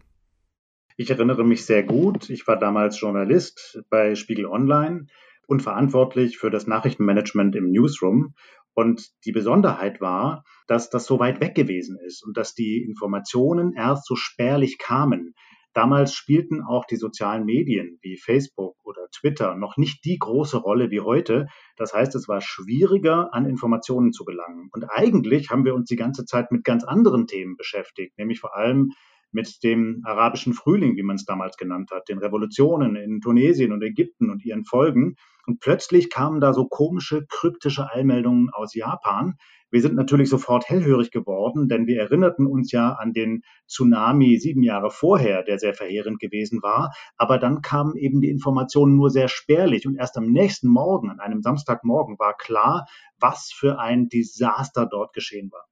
Ich 0.96 1.08
erinnere 1.08 1.44
mich 1.44 1.64
sehr 1.64 1.84
gut. 1.84 2.30
Ich 2.30 2.48
war 2.48 2.58
damals 2.58 3.00
Journalist 3.00 3.80
bei 3.90 4.16
Spiegel 4.16 4.46
Online 4.46 5.06
und 5.50 5.62
verantwortlich 5.62 6.38
für 6.38 6.48
das 6.48 6.68
Nachrichtenmanagement 6.68 7.56
im 7.56 7.72
Newsroom. 7.72 8.34
Und 8.72 9.10
die 9.24 9.32
Besonderheit 9.32 10.00
war, 10.00 10.44
dass 10.68 10.90
das 10.90 11.06
so 11.06 11.18
weit 11.18 11.40
weg 11.40 11.56
gewesen 11.56 11.98
ist 12.06 12.24
und 12.24 12.36
dass 12.36 12.54
die 12.54 12.84
Informationen 12.84 13.72
erst 13.72 14.06
so 14.06 14.14
spärlich 14.14 14.78
kamen. 14.78 15.34
Damals 15.72 16.14
spielten 16.14 16.62
auch 16.62 16.84
die 16.84 16.96
sozialen 16.96 17.44
Medien 17.44 17.98
wie 18.00 18.16
Facebook 18.16 18.76
oder 18.84 19.08
Twitter 19.12 19.56
noch 19.56 19.76
nicht 19.76 20.04
die 20.04 20.18
große 20.18 20.56
Rolle 20.56 20.90
wie 20.90 21.00
heute. 21.00 21.48
Das 21.76 21.94
heißt, 21.94 22.14
es 22.14 22.28
war 22.28 22.40
schwieriger, 22.40 23.34
an 23.34 23.44
Informationen 23.46 24.12
zu 24.12 24.24
gelangen. 24.24 24.68
Und 24.72 24.84
eigentlich 24.84 25.50
haben 25.50 25.64
wir 25.64 25.74
uns 25.74 25.88
die 25.88 25.96
ganze 25.96 26.24
Zeit 26.24 26.52
mit 26.52 26.62
ganz 26.62 26.84
anderen 26.84 27.26
Themen 27.26 27.56
beschäftigt, 27.56 28.16
nämlich 28.18 28.38
vor 28.38 28.56
allem 28.56 28.92
mit 29.32 29.62
dem 29.62 30.02
arabischen 30.04 30.54
Frühling, 30.54 30.96
wie 30.96 31.02
man 31.02 31.16
es 31.16 31.24
damals 31.24 31.56
genannt 31.56 31.90
hat, 31.92 32.08
den 32.08 32.18
Revolutionen 32.18 32.96
in 32.96 33.20
Tunesien 33.20 33.72
und 33.72 33.82
Ägypten 33.82 34.30
und 34.30 34.44
ihren 34.44 34.64
Folgen. 34.64 35.16
Und 35.46 35.60
plötzlich 35.60 36.10
kamen 36.10 36.40
da 36.40 36.52
so 36.52 36.66
komische, 36.66 37.26
kryptische 37.28 37.90
Eilmeldungen 37.92 38.50
aus 38.50 38.74
Japan. 38.74 39.36
Wir 39.70 39.82
sind 39.82 39.94
natürlich 39.94 40.28
sofort 40.28 40.68
hellhörig 40.68 41.12
geworden, 41.12 41.68
denn 41.68 41.86
wir 41.86 42.00
erinnerten 42.00 42.46
uns 42.46 42.72
ja 42.72 42.92
an 42.94 43.12
den 43.12 43.42
Tsunami 43.68 44.36
sieben 44.38 44.64
Jahre 44.64 44.90
vorher, 44.90 45.44
der 45.44 45.58
sehr 45.60 45.74
verheerend 45.74 46.18
gewesen 46.18 46.60
war. 46.62 46.92
Aber 47.16 47.38
dann 47.38 47.62
kamen 47.62 47.96
eben 47.96 48.20
die 48.20 48.30
Informationen 48.30 48.96
nur 48.96 49.10
sehr 49.10 49.28
spärlich. 49.28 49.86
Und 49.86 49.96
erst 49.96 50.16
am 50.16 50.26
nächsten 50.26 50.68
Morgen, 50.68 51.08
an 51.08 51.20
einem 51.20 51.40
Samstagmorgen, 51.40 52.18
war 52.18 52.36
klar, 52.36 52.86
was 53.20 53.52
für 53.52 53.78
ein 53.78 54.08
Desaster 54.08 54.86
dort 54.86 55.12
geschehen 55.12 55.52
war. 55.52 55.69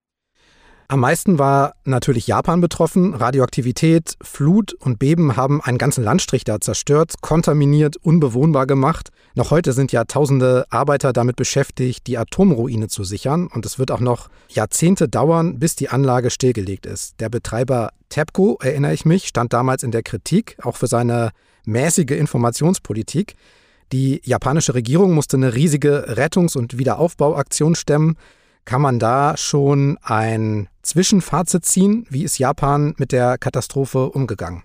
Am 0.91 1.01
meisten 1.01 1.39
war 1.39 1.75
natürlich 1.85 2.27
Japan 2.27 2.63
betroffen. 2.63 3.13
Radioaktivität, 3.13 4.17
Flut 4.23 4.73
und 4.73 4.99
Beben 4.99 5.37
haben 5.37 5.61
einen 5.61 5.77
ganzen 5.77 6.03
Landstrich 6.03 6.45
da 6.45 6.63
zerstört, 6.63 7.17
kontaminiert, 7.21 7.99
unbewohnbar 7.99 8.67
gemacht. 8.67 9.11
Noch 9.35 9.51
heute 9.51 9.75
sind 9.75 9.93
ja 9.93 10.05
tausende 10.05 10.65
Arbeiter 10.71 11.13
damit 11.13 11.37
beschäftigt, 11.37 12.07
die 12.07 12.17
Atomruine 12.17 12.89
zu 12.89 13.05
sichern. 13.05 13.49
Und 13.49 13.67
es 13.67 13.79
wird 13.79 13.91
auch 13.91 14.01
noch 14.01 14.31
Jahrzehnte 14.49 15.11
dauern, 15.11 15.59
bis 15.59 15.77
die 15.77 15.91
Anlage 15.91 16.31
stillgelegt 16.31 16.87
ist. 16.87 17.21
Der 17.21 17.29
Betreiber 17.29 17.91
TEPCO, 18.09 18.57
erinnere 18.63 18.95
ich 18.95 19.05
mich, 19.05 19.29
stand 19.29 19.53
damals 19.53 19.83
in 19.83 19.91
der 19.91 20.03
Kritik, 20.03 20.57
auch 20.63 20.77
für 20.77 20.87
seine 20.87 21.33
mäßige 21.67 22.13
Informationspolitik. 22.13 23.35
Die 23.93 24.23
japanische 24.25 24.73
Regierung 24.73 25.13
musste 25.13 25.37
eine 25.37 25.55
riesige 25.55 26.17
Rettungs- 26.17 26.57
und 26.57 26.79
Wiederaufbauaktion 26.79 27.75
stemmen. 27.75 28.17
Kann 28.69 28.83
man 28.83 28.99
da 28.99 29.35
schon 29.39 29.97
ein 30.03 30.69
Zwischenfazit 30.83 31.65
ziehen? 31.65 32.07
Wie 32.11 32.23
ist 32.23 32.37
Japan 32.37 32.95
mit 32.99 33.13
der 33.13 33.39
Katastrophe 33.39 34.11
umgegangen? 34.11 34.63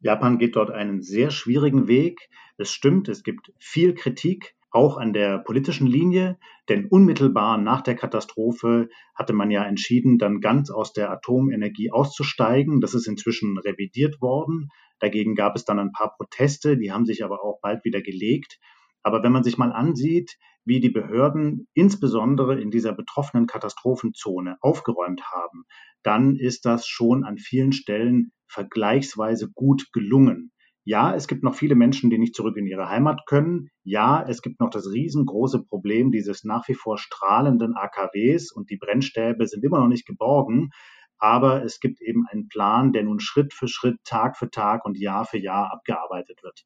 Japan 0.00 0.38
geht 0.38 0.56
dort 0.56 0.70
einen 0.70 1.02
sehr 1.02 1.30
schwierigen 1.30 1.86
Weg. 1.86 2.30
Es 2.56 2.70
stimmt, 2.70 3.10
es 3.10 3.24
gibt 3.24 3.52
viel 3.58 3.92
Kritik, 3.92 4.54
auch 4.70 4.96
an 4.96 5.12
der 5.12 5.36
politischen 5.36 5.86
Linie, 5.86 6.38
denn 6.70 6.86
unmittelbar 6.86 7.58
nach 7.58 7.82
der 7.82 7.94
Katastrophe 7.94 8.88
hatte 9.14 9.34
man 9.34 9.50
ja 9.50 9.64
entschieden, 9.64 10.16
dann 10.16 10.40
ganz 10.40 10.70
aus 10.70 10.94
der 10.94 11.10
Atomenergie 11.10 11.90
auszusteigen. 11.90 12.80
Das 12.80 12.94
ist 12.94 13.06
inzwischen 13.06 13.58
revidiert 13.58 14.22
worden. 14.22 14.70
Dagegen 14.98 15.34
gab 15.34 15.56
es 15.56 15.66
dann 15.66 15.78
ein 15.78 15.92
paar 15.92 16.14
Proteste, 16.16 16.78
die 16.78 16.90
haben 16.90 17.04
sich 17.04 17.22
aber 17.22 17.44
auch 17.44 17.60
bald 17.60 17.84
wieder 17.84 18.00
gelegt. 18.00 18.58
Aber 19.02 19.22
wenn 19.22 19.32
man 19.32 19.44
sich 19.44 19.58
mal 19.58 19.72
ansieht, 19.72 20.38
wie 20.68 20.80
die 20.80 20.90
Behörden 20.90 21.66
insbesondere 21.74 22.60
in 22.60 22.70
dieser 22.70 22.92
betroffenen 22.92 23.46
Katastrophenzone 23.46 24.58
aufgeräumt 24.60 25.22
haben, 25.24 25.64
dann 26.02 26.36
ist 26.36 26.66
das 26.66 26.86
schon 26.86 27.24
an 27.24 27.38
vielen 27.38 27.72
Stellen 27.72 28.32
vergleichsweise 28.46 29.50
gut 29.50 29.88
gelungen. 29.92 30.52
Ja, 30.84 31.14
es 31.14 31.28
gibt 31.28 31.42
noch 31.42 31.54
viele 31.54 31.74
Menschen, 31.74 32.08
die 32.08 32.18
nicht 32.18 32.34
zurück 32.34 32.56
in 32.56 32.66
ihre 32.66 32.88
Heimat 32.88 33.26
können. 33.26 33.68
Ja, 33.82 34.24
es 34.26 34.40
gibt 34.40 34.60
noch 34.60 34.70
das 34.70 34.90
riesengroße 34.90 35.64
Problem 35.64 36.12
dieses 36.12 36.44
nach 36.44 36.66
wie 36.68 36.74
vor 36.74 36.96
strahlenden 36.96 37.74
AKWs 37.74 38.52
und 38.52 38.70
die 38.70 38.78
Brennstäbe 38.78 39.46
sind 39.46 39.64
immer 39.64 39.80
noch 39.80 39.88
nicht 39.88 40.06
geborgen. 40.06 40.70
Aber 41.18 41.64
es 41.64 41.80
gibt 41.80 42.00
eben 42.00 42.26
einen 42.30 42.48
Plan, 42.48 42.92
der 42.92 43.02
nun 43.02 43.20
Schritt 43.20 43.52
für 43.52 43.68
Schritt, 43.68 43.98
Tag 44.04 44.36
für 44.38 44.50
Tag 44.50 44.84
und 44.84 44.98
Jahr 44.98 45.26
für 45.26 45.38
Jahr 45.38 45.72
abgearbeitet 45.72 46.42
wird. 46.42 46.64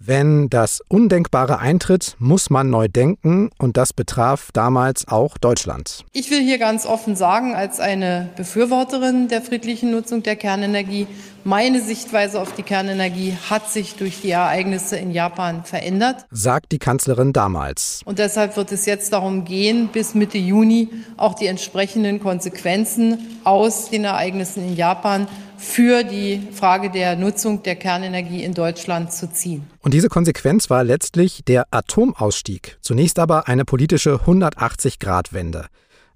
Wenn 0.00 0.48
das 0.48 0.80
Undenkbare 0.86 1.58
eintritt, 1.58 2.14
muss 2.20 2.50
man 2.50 2.70
neu 2.70 2.86
denken 2.86 3.50
und 3.58 3.76
das 3.76 3.92
betraf 3.92 4.50
damals 4.52 5.08
auch 5.08 5.38
Deutschland. 5.38 6.04
Ich 6.12 6.30
will 6.30 6.40
hier 6.40 6.58
ganz 6.58 6.86
offen 6.86 7.16
sagen, 7.16 7.56
als 7.56 7.80
eine 7.80 8.28
Befürworterin 8.36 9.26
der 9.26 9.42
friedlichen 9.42 9.90
Nutzung 9.90 10.22
der 10.22 10.36
Kernenergie, 10.36 11.08
meine 11.42 11.80
Sichtweise 11.82 12.40
auf 12.40 12.54
die 12.54 12.62
Kernenergie 12.62 13.36
hat 13.50 13.70
sich 13.70 13.96
durch 13.96 14.20
die 14.20 14.30
Ereignisse 14.30 14.96
in 14.96 15.10
Japan 15.10 15.64
verändert, 15.64 16.26
sagt 16.30 16.70
die 16.70 16.78
Kanzlerin 16.78 17.32
damals. 17.32 18.02
Und 18.04 18.20
deshalb 18.20 18.56
wird 18.56 18.70
es 18.70 18.86
jetzt 18.86 19.12
darum 19.12 19.44
gehen, 19.44 19.88
bis 19.92 20.14
Mitte 20.14 20.38
Juni 20.38 20.90
auch 21.16 21.34
die 21.34 21.46
entsprechenden 21.46 22.20
Konsequenzen 22.20 23.40
aus 23.42 23.90
den 23.90 24.04
Ereignissen 24.04 24.62
in 24.62 24.76
Japan 24.76 25.26
für 25.58 26.04
die 26.04 26.40
Frage 26.52 26.90
der 26.90 27.16
Nutzung 27.16 27.62
der 27.62 27.76
Kernenergie 27.76 28.44
in 28.44 28.54
Deutschland 28.54 29.12
zu 29.12 29.30
ziehen. 29.30 29.68
Und 29.80 29.92
diese 29.92 30.08
Konsequenz 30.08 30.70
war 30.70 30.84
letztlich 30.84 31.42
der 31.46 31.66
Atomausstieg. 31.70 32.78
Zunächst 32.80 33.18
aber 33.18 33.48
eine 33.48 33.64
politische 33.64 34.20
180-Grad-Wende. 34.26 35.66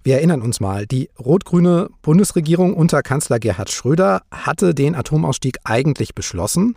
Wir 0.05 0.15
erinnern 0.15 0.41
uns 0.41 0.59
mal, 0.59 0.85
die 0.85 1.09
rot-grüne 1.17 1.89
Bundesregierung 2.01 2.73
unter 2.73 3.01
Kanzler 3.03 3.39
Gerhard 3.39 3.71
Schröder 3.71 4.23
hatte 4.31 4.73
den 4.73 4.95
Atomausstieg 4.95 5.59
eigentlich 5.63 6.13
beschlossen. 6.15 6.75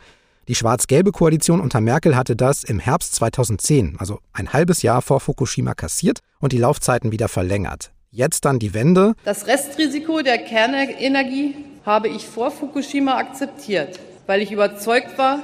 Die 0.48 0.54
schwarz-gelbe 0.54 1.10
Koalition 1.10 1.60
unter 1.60 1.80
Merkel 1.80 2.16
hatte 2.16 2.36
das 2.36 2.62
im 2.62 2.78
Herbst 2.78 3.16
2010, 3.16 3.96
also 3.98 4.20
ein 4.32 4.52
halbes 4.52 4.82
Jahr 4.82 5.02
vor 5.02 5.18
Fukushima, 5.18 5.74
kassiert 5.74 6.20
und 6.38 6.52
die 6.52 6.58
Laufzeiten 6.58 7.10
wieder 7.10 7.28
verlängert. 7.28 7.90
Jetzt 8.12 8.44
dann 8.44 8.60
die 8.60 8.72
Wende. 8.72 9.14
Das 9.24 9.48
Restrisiko 9.48 10.22
der 10.22 10.38
Kernenergie 10.38 11.56
habe 11.86 12.08
ich 12.08 12.26
vor 12.26 12.50
Fukushima 12.50 13.16
akzeptiert, 13.16 14.00
weil 14.26 14.42
ich 14.42 14.50
überzeugt 14.50 15.16
war, 15.16 15.38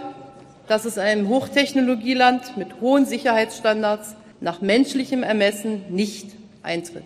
dass 0.67 0.85
es 0.85 0.97
in 0.97 1.03
einem 1.03 1.29
Hochtechnologieland 1.29 2.57
mit 2.57 2.81
hohen 2.81 3.07
Sicherheitsstandards 3.07 4.17
nach 4.41 4.61
menschlichem 4.61 5.23
Ermessen 5.23 5.83
nicht 5.89 6.33
eintritt. 6.63 7.05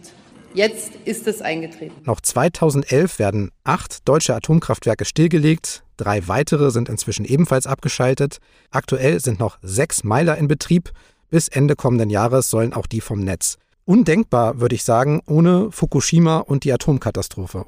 Jetzt 0.54 0.92
ist 1.04 1.26
es 1.26 1.42
eingetreten. 1.42 1.94
Noch 2.04 2.22
2011 2.22 3.18
werden 3.18 3.50
acht 3.62 4.08
deutsche 4.08 4.34
Atomkraftwerke 4.34 5.04
stillgelegt. 5.04 5.82
Drei 5.98 6.26
weitere 6.28 6.70
sind 6.70 6.88
inzwischen 6.88 7.26
ebenfalls 7.26 7.66
abgeschaltet. 7.66 8.38
Aktuell 8.70 9.20
sind 9.20 9.38
noch 9.38 9.58
sechs 9.60 10.02
Meiler 10.02 10.38
in 10.38 10.48
Betrieb. 10.48 10.92
Bis 11.28 11.48
Ende 11.48 11.76
kommenden 11.76 12.08
Jahres 12.08 12.48
sollen 12.48 12.72
auch 12.72 12.86
die 12.86 13.02
vom 13.02 13.20
Netz. 13.20 13.58
Undenkbar, 13.84 14.60
würde 14.60 14.74
ich 14.74 14.84
sagen, 14.84 15.20
ohne 15.26 15.70
Fukushima 15.72 16.38
und 16.38 16.64
die 16.64 16.72
Atomkatastrophe. 16.72 17.66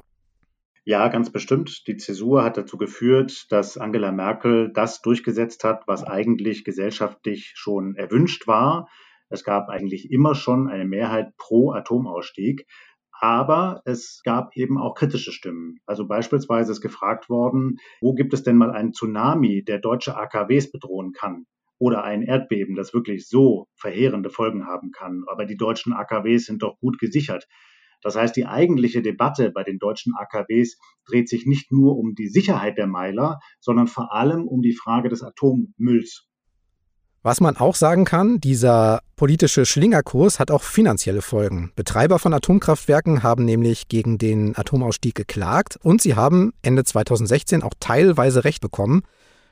Ja, 0.89 1.07
ganz 1.09 1.31
bestimmt. 1.31 1.85
Die 1.85 1.97
Zäsur 1.97 2.43
hat 2.43 2.57
dazu 2.57 2.75
geführt, 2.75 3.45
dass 3.51 3.77
Angela 3.77 4.11
Merkel 4.11 4.71
das 4.73 5.03
durchgesetzt 5.03 5.63
hat, 5.63 5.83
was 5.85 6.03
eigentlich 6.03 6.63
gesellschaftlich 6.63 7.51
schon 7.53 7.93
erwünscht 7.95 8.47
war. 8.47 8.89
Es 9.29 9.43
gab 9.43 9.69
eigentlich 9.69 10.11
immer 10.11 10.33
schon 10.33 10.67
eine 10.67 10.85
Mehrheit 10.85 11.37
pro 11.37 11.73
Atomausstieg. 11.73 12.65
Aber 13.11 13.83
es 13.85 14.21
gab 14.23 14.57
eben 14.57 14.79
auch 14.79 14.95
kritische 14.95 15.31
Stimmen. 15.31 15.77
Also 15.85 16.07
beispielsweise 16.07 16.71
ist 16.71 16.81
gefragt 16.81 17.29
worden, 17.29 17.77
wo 18.01 18.15
gibt 18.15 18.33
es 18.33 18.41
denn 18.41 18.57
mal 18.57 18.71
einen 18.71 18.91
Tsunami, 18.91 19.63
der 19.63 19.77
deutsche 19.77 20.17
AKWs 20.17 20.71
bedrohen 20.71 21.11
kann? 21.11 21.45
Oder 21.77 22.03
ein 22.03 22.23
Erdbeben, 22.23 22.73
das 22.73 22.95
wirklich 22.95 23.27
so 23.27 23.67
verheerende 23.75 24.31
Folgen 24.31 24.65
haben 24.65 24.89
kann. 24.89 25.23
Aber 25.27 25.45
die 25.45 25.55
deutschen 25.55 25.93
AKWs 25.93 26.45
sind 26.45 26.63
doch 26.63 26.79
gut 26.79 26.97
gesichert. 26.97 27.45
Das 28.01 28.15
heißt, 28.15 28.35
die 28.35 28.45
eigentliche 28.45 29.01
Debatte 29.01 29.51
bei 29.51 29.63
den 29.63 29.79
deutschen 29.79 30.13
AKWs 30.15 30.77
dreht 31.05 31.29
sich 31.29 31.45
nicht 31.45 31.71
nur 31.71 31.97
um 31.97 32.15
die 32.15 32.27
Sicherheit 32.27 32.77
der 32.77 32.87
Meiler, 32.87 33.39
sondern 33.59 33.87
vor 33.87 34.13
allem 34.13 34.47
um 34.47 34.61
die 34.61 34.75
Frage 34.75 35.09
des 35.09 35.23
Atommülls. 35.23 36.29
Was 37.21 37.41
man 37.41 37.57
auch 37.57 37.75
sagen 37.75 38.05
kann, 38.05 38.39
dieser 38.39 39.01
politische 39.17 39.65
Schlingerkurs 39.65 40.39
hat 40.39 40.51
auch 40.51 40.63
finanzielle 40.63 41.21
Folgen. 41.21 41.73
Betreiber 41.75 42.17
von 42.17 42.33
Atomkraftwerken 42.33 43.23
haben 43.23 43.43
nämlich 43.43 43.89
gegen 43.89 44.17
den 44.17 44.57
Atomausstieg 44.57 45.15
geklagt 45.15 45.77
und 45.83 46.01
sie 46.01 46.15
haben 46.15 46.53
Ende 46.61 46.85
2016 46.85 47.61
auch 47.61 47.73
teilweise 47.81 48.45
Recht 48.45 48.61
bekommen. 48.61 49.01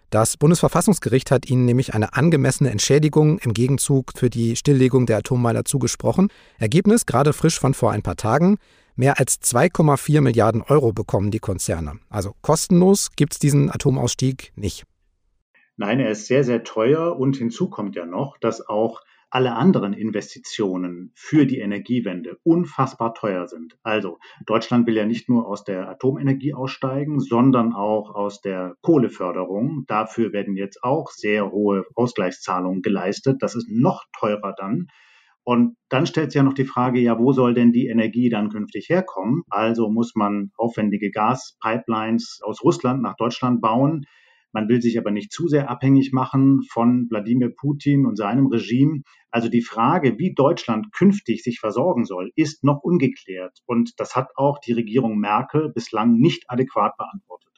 Das 0.09 0.37
Bundesverfassungsgericht 0.37 1.31
hat 1.31 1.49
ihnen 1.49 1.65
nämlich 1.65 1.93
eine 1.93 2.13
angemessene 2.13 2.69
Entschädigung 2.69 3.39
im 3.39 3.53
Gegenzug 3.53 4.13
für 4.15 4.29
die 4.29 4.55
Stilllegung 4.55 5.05
der 5.05 5.17
Atommeiler 5.17 5.65
zugesprochen. 5.65 6.29
Ergebnis 6.59 7.05
gerade 7.05 7.33
frisch 7.33 7.59
von 7.59 7.73
vor 7.73 7.91
ein 7.91 8.03
paar 8.03 8.15
Tagen. 8.15 8.57
Mehr 8.95 9.19
als 9.19 9.41
2,4 9.41 10.21
Milliarden 10.21 10.61
Euro 10.61 10.93
bekommen 10.93 11.29
die 11.29 11.39
Konzerne. 11.39 11.99
Also 12.09 12.33
kostenlos 12.41 13.09
gibt 13.17 13.33
es 13.33 13.39
diesen 13.39 13.69
Atomausstieg 13.69 14.53
nicht. 14.55 14.85
Nein, 15.75 15.99
er 15.99 16.09
ist 16.09 16.25
sehr, 16.25 16.45
sehr 16.45 16.63
teuer 16.63 17.19
und 17.19 17.35
hinzu 17.35 17.69
kommt 17.69 17.95
ja 17.95 18.05
noch, 18.05 18.37
dass 18.37 18.67
auch 18.67 19.01
alle 19.29 19.53
anderen 19.55 19.93
Investitionen 19.93 21.11
für 21.15 21.45
die 21.45 21.59
Energiewende 21.59 22.37
unfassbar 22.43 23.13
teuer 23.13 23.47
sind. 23.47 23.77
Also 23.83 24.19
Deutschland 24.45 24.87
will 24.87 24.95
ja 24.95 25.05
nicht 25.05 25.29
nur 25.29 25.47
aus 25.47 25.63
der 25.63 25.89
Atomenergie 25.89 26.53
aussteigen, 26.53 27.19
sondern 27.19 27.73
auch 27.73 28.15
aus 28.15 28.41
der 28.41 28.75
Kohleförderung. 28.81 29.83
Dafür 29.87 30.31
werden 30.31 30.55
jetzt 30.55 30.83
auch 30.83 31.11
sehr 31.11 31.51
hohe 31.51 31.85
Ausgleichszahlungen 31.95 32.81
geleistet. 32.81 33.37
Das 33.41 33.55
ist 33.55 33.69
noch 33.69 34.05
teurer 34.17 34.53
dann. 34.57 34.87
Und 35.43 35.77
dann 35.87 36.05
stellt 36.05 36.31
sich 36.31 36.39
ja 36.39 36.43
noch 36.43 36.53
die 36.53 36.65
Frage, 36.65 36.99
ja, 36.99 37.17
wo 37.19 37.31
soll 37.31 37.53
denn 37.53 37.71
die 37.71 37.87
Energie 37.87 38.29
dann 38.29 38.49
künftig 38.49 38.89
herkommen? 38.89 39.43
Also 39.49 39.89
muss 39.89 40.13
man 40.13 40.51
aufwendige 40.57 41.09
Gaspipelines 41.09 42.41
aus 42.43 42.61
Russland 42.63 43.01
nach 43.01 43.15
Deutschland 43.15 43.61
bauen. 43.61 44.05
Man 44.57 44.69
will 44.69 44.81
sich 44.81 44.97
aber 44.97 45.11
nicht 45.11 45.31
zu 45.31 45.47
sehr 45.47 45.69
abhängig 45.69 46.13
machen 46.13 46.63
von 46.71 47.05
Wladimir 47.11 47.51
Putin 47.55 48.07
und 48.07 48.15
seinem 48.15 48.47
Regime. 48.47 49.03
Also 49.29 49.49
die 49.49 49.61
Frage, 49.61 50.17
wie 50.17 50.33
Deutschland 50.33 50.91
künftig 50.91 51.43
sich 51.43 51.59
versorgen 51.59 52.05
soll, 52.05 52.31
ist 52.35 52.63
noch 52.63 52.79
ungeklärt. 52.81 53.59
Und 53.67 53.91
das 53.99 54.15
hat 54.15 54.29
auch 54.35 54.57
die 54.57 54.73
Regierung 54.73 55.19
Merkel 55.19 55.71
bislang 55.71 56.15
nicht 56.15 56.45
adäquat 56.47 56.97
beantwortet. 56.97 57.51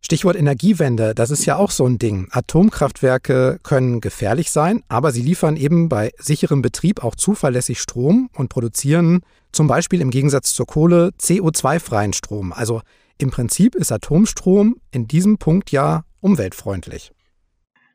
Stichwort 0.00 0.36
Energiewende, 0.36 1.14
das 1.14 1.30
ist 1.30 1.44
ja 1.44 1.56
auch 1.56 1.70
so 1.70 1.84
ein 1.84 1.98
Ding. 1.98 2.28
Atomkraftwerke 2.30 3.58
können 3.62 4.00
gefährlich 4.00 4.50
sein, 4.50 4.82
aber 4.88 5.12
sie 5.12 5.20
liefern 5.20 5.58
eben 5.58 5.90
bei 5.90 6.10
sicherem 6.16 6.62
Betrieb 6.62 7.04
auch 7.04 7.16
zuverlässig 7.16 7.80
Strom 7.80 8.30
und 8.34 8.48
produzieren 8.48 9.20
zum 9.52 9.66
Beispiel 9.66 10.00
im 10.00 10.10
Gegensatz 10.10 10.54
zur 10.54 10.64
Kohle 10.64 11.10
CO2-freien 11.20 12.14
Strom. 12.14 12.54
Also 12.54 12.80
im 13.18 13.30
Prinzip 13.30 13.74
ist 13.74 13.92
Atomstrom 13.92 14.76
in 14.90 15.06
diesem 15.06 15.38
Punkt 15.38 15.70
ja 15.70 16.04
umweltfreundlich. 16.24 17.12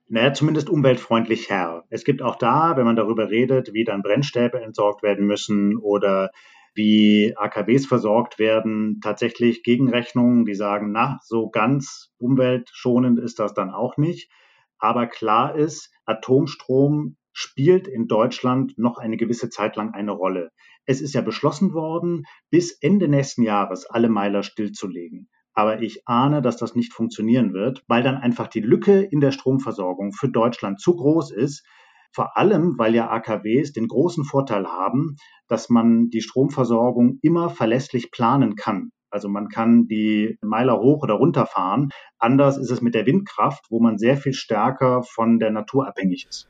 Naja, 0.08 0.34
zumindest 0.34 0.70
umweltfreundlich 0.70 1.50
her. 1.50 1.86
Es 1.90 2.04
gibt 2.04 2.22
auch 2.22 2.36
da, 2.36 2.78
wenn 2.78 2.86
man 2.86 2.96
darüber 2.96 3.32
redet, 3.32 3.74
wie 3.74 3.84
dann 3.84 4.04
Brennstäbe 4.04 4.62
entsorgt 4.62 5.02
werden 5.02 5.26
müssen 5.26 5.78
oder 5.78 6.30
wie 6.76 7.34
AKWs 7.36 7.88
versorgt 7.88 8.38
werden, 8.38 9.00
tatsächlich 9.04 9.64
Gegenrechnungen, 9.64 10.46
die 10.46 10.54
sagen, 10.54 10.92
na, 10.92 11.18
so 11.24 11.50
ganz 11.50 12.14
umweltschonend 12.20 13.20
ist 13.20 13.40
das 13.40 13.56
dann 13.56 13.72
auch 13.72 13.98
nicht. 13.98 14.32
Aber 14.78 15.08
klar 15.08 15.56
ist, 15.56 15.92
Atomstrom 16.06 17.18
spielt 17.34 17.88
in 17.88 18.08
Deutschland 18.08 18.78
noch 18.78 19.00
eine 19.00 19.18
gewisse 19.18 19.50
Zeit 19.50 19.76
lang 19.76 19.96
eine 19.96 20.12
Rolle. 20.12 20.52
Es 20.86 21.02
ist 21.02 21.16
ja 21.16 21.22
beschlossen 21.22 21.74
worden, 21.74 22.26
bis 22.52 22.74
Ende 22.80 23.08
nächsten 23.08 23.42
Jahres 23.42 23.88
alle 23.88 24.10
Meiler 24.10 24.44
stillzulegen. 24.44 25.30
Aber 25.60 25.82
ich 25.82 26.08
ahne, 26.08 26.42
dass 26.42 26.56
das 26.56 26.74
nicht 26.74 26.94
funktionieren 26.94 27.52
wird, 27.52 27.84
weil 27.90 28.02
dann 28.02 28.16
einfach 28.16 28.48
die 28.48 28.62
Lücke 28.62 29.02
in 29.02 29.20
der 29.20 29.34
Stromversorgung 29.34 30.14
für 30.14 30.30
Deutschland 30.30 30.80
zu 30.80 30.96
groß 30.96 31.32
ist. 31.32 31.66
Vor 32.14 32.38
allem, 32.38 32.76
weil 32.78 32.96
ja 32.96 33.10
AKWs 33.10 33.74
den 33.74 33.90
großen 33.90 34.24
Vorteil 34.24 34.68
haben, 34.68 35.18
dass 35.50 35.70
man 35.70 36.08
die 36.12 36.22
Stromversorgung 36.22 37.20
immer 37.22 37.50
verlässlich 37.50 38.10
planen 38.10 38.56
kann. 38.56 38.92
Also 39.10 39.28
man 39.28 39.50
kann 39.50 39.86
die 39.86 40.38
Meiler 40.42 40.80
hoch 40.80 41.04
oder 41.04 41.16
runter 41.16 41.46
fahren. 41.46 41.90
Anders 42.20 42.58
ist 42.58 42.72
es 42.72 42.80
mit 42.80 42.96
der 42.96 43.06
Windkraft, 43.06 43.66
wo 43.70 43.82
man 43.82 43.98
sehr 43.98 44.16
viel 44.16 44.32
stärker 44.32 45.04
von 45.04 45.40
der 45.40 45.52
Natur 45.52 45.90
abhängig 45.90 46.26
ist. 46.30 46.48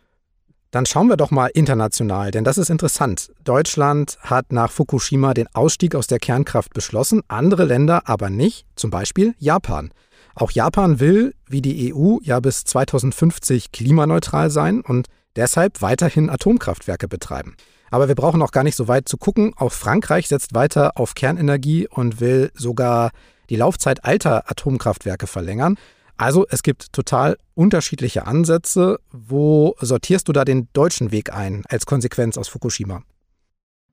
Dann 0.71 0.85
schauen 0.85 1.07
wir 1.07 1.17
doch 1.17 1.31
mal 1.31 1.47
international, 1.47 2.29
denn 2.29 2.43
das 2.43 2.59
ist 2.59 2.69
interessant. 2.69 3.31
Deutschland 3.43 4.19
hat 4.21 4.51
nach 4.51 4.71
Fukushima 4.71 5.33
den 5.33 5.47
Ausstieg 5.55 5.95
aus 5.95 6.05
der 6.05 6.19
Kernkraft 6.19 6.73
beschlossen, 6.75 7.21
andere 7.27 7.65
Länder 7.65 8.03
aber 8.05 8.29
nicht, 8.29 8.67
zum 8.75 8.91
Beispiel 8.91 9.33
Japan. 9.39 9.89
Auch 10.35 10.51
Japan 10.51 10.99
will, 10.99 11.33
wie 11.47 11.63
die 11.63 11.91
EU, 11.93 12.17
ja 12.21 12.39
bis 12.39 12.65
2050 12.65 13.71
klimaneutral 13.71 14.51
sein 14.51 14.81
und 14.81 15.07
deshalb 15.35 15.81
weiterhin 15.81 16.29
Atomkraftwerke 16.29 17.07
betreiben. 17.07 17.55
Aber 17.89 18.07
wir 18.07 18.15
brauchen 18.15 18.43
auch 18.43 18.51
gar 18.51 18.63
nicht 18.63 18.75
so 18.75 18.87
weit 18.87 19.09
zu 19.09 19.17
gucken. 19.17 19.53
Auch 19.55 19.71
Frankreich 19.71 20.27
setzt 20.27 20.53
weiter 20.53 20.91
auf 20.99 21.15
Kernenergie 21.15 21.87
und 21.87 22.21
will 22.21 22.51
sogar 22.53 23.09
die 23.49 23.55
Laufzeit 23.55 24.05
alter 24.05 24.49
Atomkraftwerke 24.51 25.25
verlängern. 25.25 25.77
Also 26.19 26.45
es 26.49 26.63
gibt 26.63 26.91
total 26.91 27.37
unterschiedliche 27.55 28.27
Ansätze. 28.27 28.99
Wo 29.09 29.75
sortierst 29.79 30.27
du 30.27 30.33
da 30.33 30.43
den 30.43 30.67
deutschen 30.73 31.13
Weg 31.13 31.33
ein 31.33 31.63
als 31.69 31.85
Konsequenz 31.85 32.37
aus 32.37 32.49
Fukushima? 32.49 33.03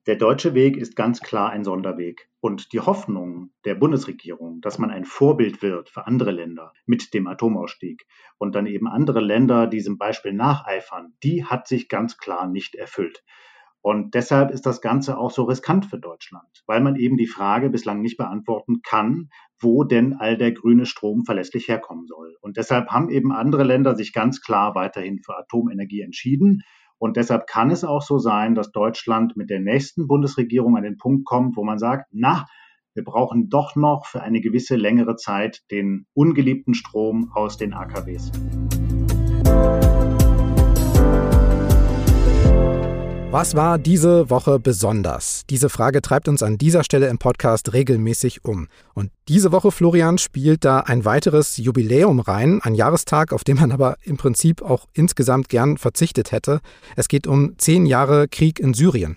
Der 0.08 0.16
deutsche 0.16 0.52
Weg 0.52 0.76
ist 0.76 0.96
ganz 0.96 1.20
klar 1.20 1.50
ein 1.50 1.62
Sonderweg. 1.62 2.28
Und 2.40 2.72
die 2.72 2.80
Hoffnung 2.80 3.50
der 3.64 3.76
Bundesregierung, 3.76 4.60
dass 4.60 4.78
man 4.78 4.90
ein 4.90 5.04
Vorbild 5.04 5.62
wird 5.62 5.88
für 5.88 6.08
andere 6.08 6.32
Länder 6.32 6.72
mit 6.84 7.14
dem 7.14 7.28
Atomausstieg 7.28 8.04
und 8.38 8.56
dann 8.56 8.66
eben 8.66 8.88
andere 8.88 9.20
Länder 9.20 9.68
diesem 9.68 9.96
Beispiel 9.96 10.32
nacheifern, 10.32 11.14
die 11.22 11.44
hat 11.44 11.68
sich 11.68 11.88
ganz 11.88 12.18
klar 12.18 12.48
nicht 12.48 12.74
erfüllt. 12.74 13.22
Und 13.86 14.16
deshalb 14.16 14.50
ist 14.50 14.66
das 14.66 14.80
Ganze 14.80 15.16
auch 15.16 15.30
so 15.30 15.44
riskant 15.44 15.86
für 15.86 16.00
Deutschland, 16.00 16.64
weil 16.66 16.80
man 16.80 16.96
eben 16.96 17.16
die 17.16 17.28
Frage 17.28 17.70
bislang 17.70 18.00
nicht 18.00 18.16
beantworten 18.16 18.80
kann, 18.82 19.28
wo 19.60 19.84
denn 19.84 20.12
all 20.14 20.36
der 20.36 20.50
grüne 20.50 20.86
Strom 20.86 21.24
verlässlich 21.24 21.68
herkommen 21.68 22.08
soll. 22.08 22.34
Und 22.40 22.56
deshalb 22.56 22.88
haben 22.88 23.10
eben 23.10 23.30
andere 23.30 23.62
Länder 23.62 23.94
sich 23.94 24.12
ganz 24.12 24.40
klar 24.40 24.74
weiterhin 24.74 25.20
für 25.24 25.38
Atomenergie 25.38 26.00
entschieden. 26.00 26.62
Und 26.98 27.16
deshalb 27.16 27.46
kann 27.46 27.70
es 27.70 27.84
auch 27.84 28.02
so 28.02 28.18
sein, 28.18 28.56
dass 28.56 28.72
Deutschland 28.72 29.36
mit 29.36 29.50
der 29.50 29.60
nächsten 29.60 30.08
Bundesregierung 30.08 30.76
an 30.76 30.82
den 30.82 30.98
Punkt 30.98 31.24
kommt, 31.24 31.56
wo 31.56 31.62
man 31.62 31.78
sagt, 31.78 32.08
na, 32.10 32.46
wir 32.94 33.04
brauchen 33.04 33.50
doch 33.50 33.76
noch 33.76 34.06
für 34.06 34.20
eine 34.20 34.40
gewisse 34.40 34.74
längere 34.74 35.14
Zeit 35.14 35.62
den 35.70 36.06
ungeliebten 36.12 36.74
Strom 36.74 37.30
aus 37.34 37.56
den 37.56 37.72
AKWs. 37.72 38.32
Was 43.32 43.56
war 43.56 43.76
diese 43.76 44.30
Woche 44.30 44.60
besonders? 44.60 45.44
Diese 45.50 45.68
Frage 45.68 46.00
treibt 46.00 46.28
uns 46.28 46.44
an 46.44 46.58
dieser 46.58 46.84
Stelle 46.84 47.08
im 47.08 47.18
Podcast 47.18 47.72
regelmäßig 47.72 48.44
um. 48.44 48.68
Und 48.94 49.10
diese 49.28 49.50
Woche, 49.50 49.72
Florian, 49.72 50.16
spielt 50.16 50.64
da 50.64 50.78
ein 50.78 51.04
weiteres 51.04 51.56
Jubiläum 51.56 52.20
rein, 52.20 52.60
ein 52.62 52.76
Jahrestag, 52.76 53.32
auf 53.32 53.42
den 53.42 53.56
man 53.56 53.72
aber 53.72 53.96
im 54.04 54.16
Prinzip 54.16 54.62
auch 54.62 54.86
insgesamt 54.94 55.48
gern 55.48 55.76
verzichtet 55.76 56.30
hätte. 56.30 56.60
Es 56.94 57.08
geht 57.08 57.26
um 57.26 57.58
zehn 57.58 57.84
Jahre 57.84 58.28
Krieg 58.28 58.60
in 58.60 58.74
Syrien. 58.74 59.16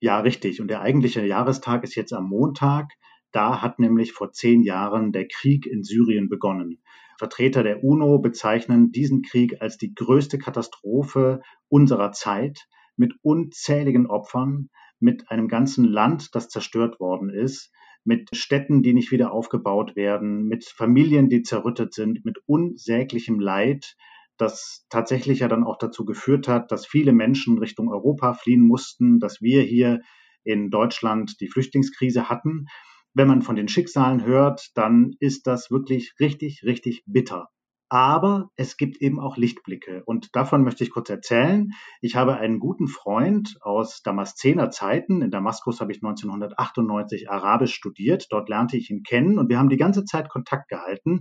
Ja, 0.00 0.20
richtig. 0.20 0.60
Und 0.60 0.68
der 0.68 0.82
eigentliche 0.82 1.24
Jahrestag 1.24 1.84
ist 1.84 1.96
jetzt 1.96 2.12
am 2.12 2.28
Montag. 2.28 2.92
Da 3.32 3.62
hat 3.62 3.78
nämlich 3.78 4.12
vor 4.12 4.32
zehn 4.32 4.62
Jahren 4.62 5.10
der 5.10 5.26
Krieg 5.26 5.66
in 5.66 5.82
Syrien 5.82 6.28
begonnen. 6.28 6.82
Vertreter 7.18 7.62
der 7.62 7.82
UNO 7.82 8.18
bezeichnen 8.18 8.92
diesen 8.92 9.22
Krieg 9.22 9.62
als 9.62 9.78
die 9.78 9.94
größte 9.94 10.38
Katastrophe 10.38 11.40
unserer 11.68 12.12
Zeit 12.12 12.66
mit 12.96 13.14
unzähligen 13.22 14.06
Opfern, 14.06 14.70
mit 14.98 15.30
einem 15.30 15.48
ganzen 15.48 15.84
Land, 15.84 16.34
das 16.34 16.48
zerstört 16.48 17.00
worden 17.00 17.30
ist, 17.30 17.70
mit 18.04 18.34
Städten, 18.34 18.82
die 18.82 18.94
nicht 18.94 19.10
wieder 19.10 19.32
aufgebaut 19.32 19.96
werden, 19.96 20.46
mit 20.46 20.64
Familien, 20.64 21.28
die 21.28 21.42
zerrüttet 21.42 21.92
sind, 21.92 22.24
mit 22.24 22.38
unsäglichem 22.46 23.40
Leid, 23.40 23.96
das 24.38 24.86
tatsächlich 24.90 25.40
ja 25.40 25.48
dann 25.48 25.64
auch 25.64 25.78
dazu 25.78 26.04
geführt 26.04 26.46
hat, 26.46 26.70
dass 26.70 26.86
viele 26.86 27.12
Menschen 27.12 27.58
Richtung 27.58 27.88
Europa 27.88 28.34
fliehen 28.34 28.66
mussten, 28.66 29.18
dass 29.18 29.40
wir 29.40 29.62
hier 29.62 30.00
in 30.44 30.70
Deutschland 30.70 31.40
die 31.40 31.48
Flüchtlingskrise 31.48 32.28
hatten. 32.28 32.66
Wenn 33.14 33.28
man 33.28 33.42
von 33.42 33.56
den 33.56 33.68
Schicksalen 33.68 34.24
hört, 34.24 34.70
dann 34.74 35.12
ist 35.18 35.46
das 35.46 35.70
wirklich 35.70 36.12
richtig, 36.20 36.62
richtig 36.64 37.02
bitter. 37.06 37.48
Aber 37.88 38.50
es 38.56 38.76
gibt 38.76 39.00
eben 39.00 39.20
auch 39.20 39.36
Lichtblicke 39.36 40.02
und 40.06 40.34
davon 40.34 40.64
möchte 40.64 40.82
ich 40.82 40.90
kurz 40.90 41.08
erzählen. 41.08 41.70
Ich 42.00 42.16
habe 42.16 42.36
einen 42.36 42.58
guten 42.58 42.88
Freund 42.88 43.58
aus 43.60 44.02
Damaszener 44.02 44.70
Zeiten. 44.70 45.22
In 45.22 45.30
Damaskus 45.30 45.80
habe 45.80 45.92
ich 45.92 45.98
1998 45.98 47.30
Arabisch 47.30 47.74
studiert. 47.74 48.26
Dort 48.30 48.48
lernte 48.48 48.76
ich 48.76 48.90
ihn 48.90 49.04
kennen 49.04 49.38
und 49.38 49.48
wir 49.48 49.58
haben 49.58 49.68
die 49.68 49.76
ganze 49.76 50.04
Zeit 50.04 50.28
Kontakt 50.28 50.68
gehalten. 50.68 51.20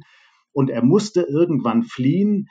Und 0.53 0.71
er 0.71 0.83
musste 0.83 1.21
irgendwann 1.21 1.83
fliehen 1.83 2.47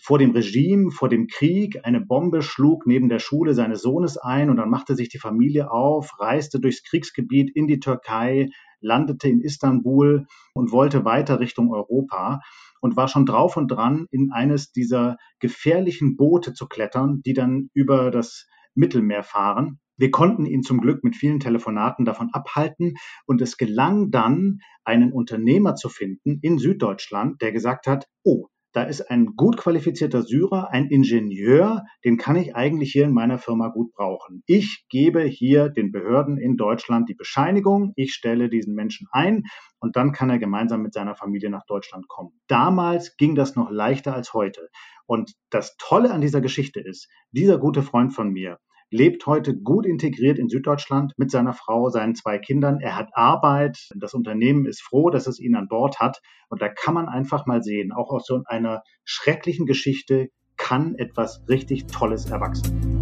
vor 0.00 0.18
dem 0.18 0.30
Regime, 0.30 0.90
vor 0.90 1.10
dem 1.10 1.26
Krieg. 1.26 1.84
Eine 1.84 2.00
Bombe 2.00 2.40
schlug 2.40 2.86
neben 2.86 3.10
der 3.10 3.18
Schule 3.18 3.52
seines 3.52 3.82
Sohnes 3.82 4.16
ein 4.16 4.48
und 4.48 4.56
dann 4.56 4.70
machte 4.70 4.94
sich 4.94 5.10
die 5.10 5.18
Familie 5.18 5.70
auf, 5.70 6.18
reiste 6.20 6.58
durchs 6.60 6.82
Kriegsgebiet 6.84 7.54
in 7.54 7.66
die 7.66 7.80
Türkei, 7.80 8.48
landete 8.80 9.28
in 9.28 9.40
Istanbul 9.40 10.26
und 10.54 10.72
wollte 10.72 11.04
weiter 11.04 11.40
Richtung 11.40 11.72
Europa 11.72 12.40
und 12.80 12.96
war 12.96 13.08
schon 13.08 13.26
drauf 13.26 13.56
und 13.56 13.68
dran, 13.68 14.06
in 14.10 14.30
eines 14.32 14.72
dieser 14.72 15.16
gefährlichen 15.40 16.16
Boote 16.16 16.52
zu 16.54 16.66
klettern, 16.66 17.22
die 17.24 17.32
dann 17.32 17.70
über 17.74 18.10
das 18.10 18.46
Mittelmeer 18.74 19.22
fahren. 19.22 19.80
Wir 19.96 20.12
konnten 20.12 20.46
ihn 20.46 20.62
zum 20.62 20.80
Glück 20.80 21.02
mit 21.02 21.16
vielen 21.16 21.40
Telefonaten 21.40 22.04
davon 22.04 22.30
abhalten 22.32 22.94
und 23.26 23.42
es 23.42 23.56
gelang 23.56 24.10
dann, 24.10 24.60
einen 24.84 25.12
Unternehmer 25.12 25.74
zu 25.74 25.88
finden 25.88 26.38
in 26.40 26.58
Süddeutschland, 26.58 27.42
der 27.42 27.52
gesagt 27.52 27.86
hat, 27.86 28.06
oh, 28.22 28.46
da 28.78 28.84
ist 28.84 29.10
ein 29.10 29.34
gut 29.34 29.56
qualifizierter 29.56 30.22
Syrer, 30.22 30.70
ein 30.70 30.86
Ingenieur, 30.86 31.84
den 32.04 32.16
kann 32.16 32.36
ich 32.36 32.54
eigentlich 32.54 32.92
hier 32.92 33.06
in 33.06 33.12
meiner 33.12 33.38
Firma 33.38 33.70
gut 33.70 33.92
brauchen. 33.92 34.44
Ich 34.46 34.86
gebe 34.88 35.22
hier 35.22 35.68
den 35.68 35.90
Behörden 35.90 36.38
in 36.38 36.56
Deutschland 36.56 37.08
die 37.08 37.16
Bescheinigung, 37.16 37.92
ich 37.96 38.14
stelle 38.14 38.48
diesen 38.48 38.76
Menschen 38.76 39.08
ein 39.10 39.46
und 39.80 39.96
dann 39.96 40.12
kann 40.12 40.30
er 40.30 40.38
gemeinsam 40.38 40.82
mit 40.82 40.94
seiner 40.94 41.16
Familie 41.16 41.50
nach 41.50 41.66
Deutschland 41.66 42.06
kommen. 42.06 42.38
Damals 42.46 43.16
ging 43.16 43.34
das 43.34 43.56
noch 43.56 43.68
leichter 43.68 44.14
als 44.14 44.32
heute. 44.32 44.68
Und 45.06 45.32
das 45.50 45.76
Tolle 45.78 46.12
an 46.12 46.20
dieser 46.20 46.40
Geschichte 46.40 46.78
ist, 46.78 47.08
dieser 47.32 47.58
gute 47.58 47.82
Freund 47.82 48.14
von 48.14 48.30
mir, 48.30 48.60
lebt 48.90 49.26
heute 49.26 49.54
gut 49.54 49.84
integriert 49.84 50.38
in 50.38 50.48
Süddeutschland 50.48 51.12
mit 51.16 51.30
seiner 51.30 51.52
Frau, 51.52 51.90
seinen 51.90 52.14
zwei 52.14 52.38
Kindern. 52.38 52.80
Er 52.80 52.96
hat 52.96 53.10
Arbeit. 53.12 53.88
Das 53.94 54.14
Unternehmen 54.14 54.66
ist 54.66 54.82
froh, 54.82 55.10
dass 55.10 55.26
es 55.26 55.38
ihn 55.38 55.54
an 55.54 55.68
Bord 55.68 56.00
hat. 56.00 56.20
Und 56.48 56.62
da 56.62 56.68
kann 56.68 56.94
man 56.94 57.08
einfach 57.08 57.46
mal 57.46 57.62
sehen, 57.62 57.92
auch 57.92 58.10
aus 58.10 58.26
so 58.26 58.42
einer 58.46 58.82
schrecklichen 59.04 59.66
Geschichte 59.66 60.28
kann 60.56 60.94
etwas 60.94 61.42
richtig 61.48 61.86
Tolles 61.86 62.30
erwachsen. 62.30 62.98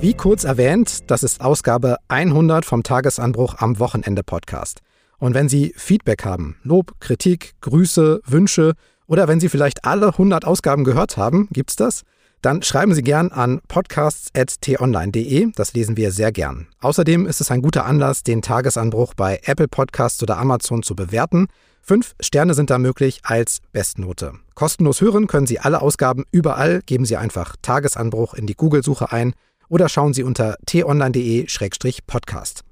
Wie 0.00 0.14
kurz 0.14 0.44
erwähnt, 0.44 1.10
das 1.10 1.22
ist 1.22 1.40
Ausgabe 1.40 1.96
100 2.08 2.64
vom 2.64 2.82
Tagesanbruch 2.82 3.56
am 3.58 3.78
Wochenende 3.78 4.22
Podcast. 4.22 4.80
Und 5.18 5.34
wenn 5.34 5.48
Sie 5.48 5.72
Feedback 5.76 6.24
haben, 6.24 6.56
Lob, 6.62 7.00
Kritik, 7.00 7.54
Grüße, 7.60 8.20
Wünsche 8.24 8.74
oder 9.08 9.26
wenn 9.26 9.40
Sie 9.40 9.48
vielleicht 9.48 9.84
alle 9.84 10.08
100 10.08 10.44
Ausgaben 10.44 10.84
gehört 10.84 11.16
haben, 11.16 11.48
gibt's 11.50 11.74
das? 11.74 12.02
Dann 12.40 12.62
schreiben 12.62 12.94
Sie 12.94 13.02
gern 13.02 13.32
an 13.32 13.60
podcasts.tonline.de. 13.66 15.50
Das 15.56 15.72
lesen 15.72 15.96
wir 15.96 16.12
sehr 16.12 16.30
gern. 16.30 16.68
Außerdem 16.80 17.26
ist 17.26 17.40
es 17.40 17.50
ein 17.50 17.62
guter 17.62 17.84
Anlass, 17.84 18.22
den 18.22 18.42
Tagesanbruch 18.42 19.14
bei 19.14 19.40
Apple 19.44 19.66
Podcasts 19.66 20.22
oder 20.22 20.38
Amazon 20.38 20.84
zu 20.84 20.94
bewerten. 20.94 21.48
Fünf 21.82 22.14
Sterne 22.20 22.54
sind 22.54 22.70
da 22.70 22.78
möglich 22.78 23.22
als 23.24 23.58
Bestnote. 23.72 24.34
Kostenlos 24.54 25.00
hören 25.00 25.26
können 25.26 25.48
Sie 25.48 25.58
alle 25.58 25.80
Ausgaben 25.80 26.26
überall. 26.30 26.82
Geben 26.86 27.06
Sie 27.06 27.16
einfach 27.16 27.56
Tagesanbruch 27.60 28.34
in 28.34 28.46
die 28.46 28.54
Google-Suche 28.54 29.10
ein 29.10 29.32
oder 29.68 29.88
schauen 29.88 30.14
Sie 30.14 30.22
unter 30.22 30.58
t-online.de-podcast. 30.66 32.67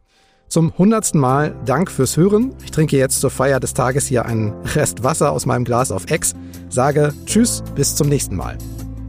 Zum 0.49 0.73
hundertsten 0.79 1.21
Mal 1.21 1.57
Dank 1.65 1.91
fürs 1.91 2.17
Hören. 2.17 2.55
Ich 2.65 2.71
trinke 2.71 2.97
jetzt 2.97 3.21
zur 3.21 3.31
Feier 3.31 3.59
des 3.59 3.75
Tages 3.75 4.07
hier 4.07 4.27
einen 4.27 4.55
Rest 4.75 5.03
Wasser 5.03 5.33
aus 5.33 5.45
meinem 5.45 5.65
Glas 5.65 5.91
auf 5.91 6.09
Ex. 6.09 6.35
Sage 6.69 7.13
Tschüss, 7.27 7.65
bis 7.75 7.97
zum 7.97 8.09
nächsten 8.09 8.37
Mal. 8.37 8.57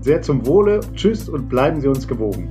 Sehr 0.02 0.22
zum 0.22 0.46
Wohle. 0.48 0.80
Tschüss 0.96 1.30
und 1.30 1.48
bleiben 1.48 1.80
Sie 1.80 1.88
uns 1.88 2.08
gewogen. 2.08 2.50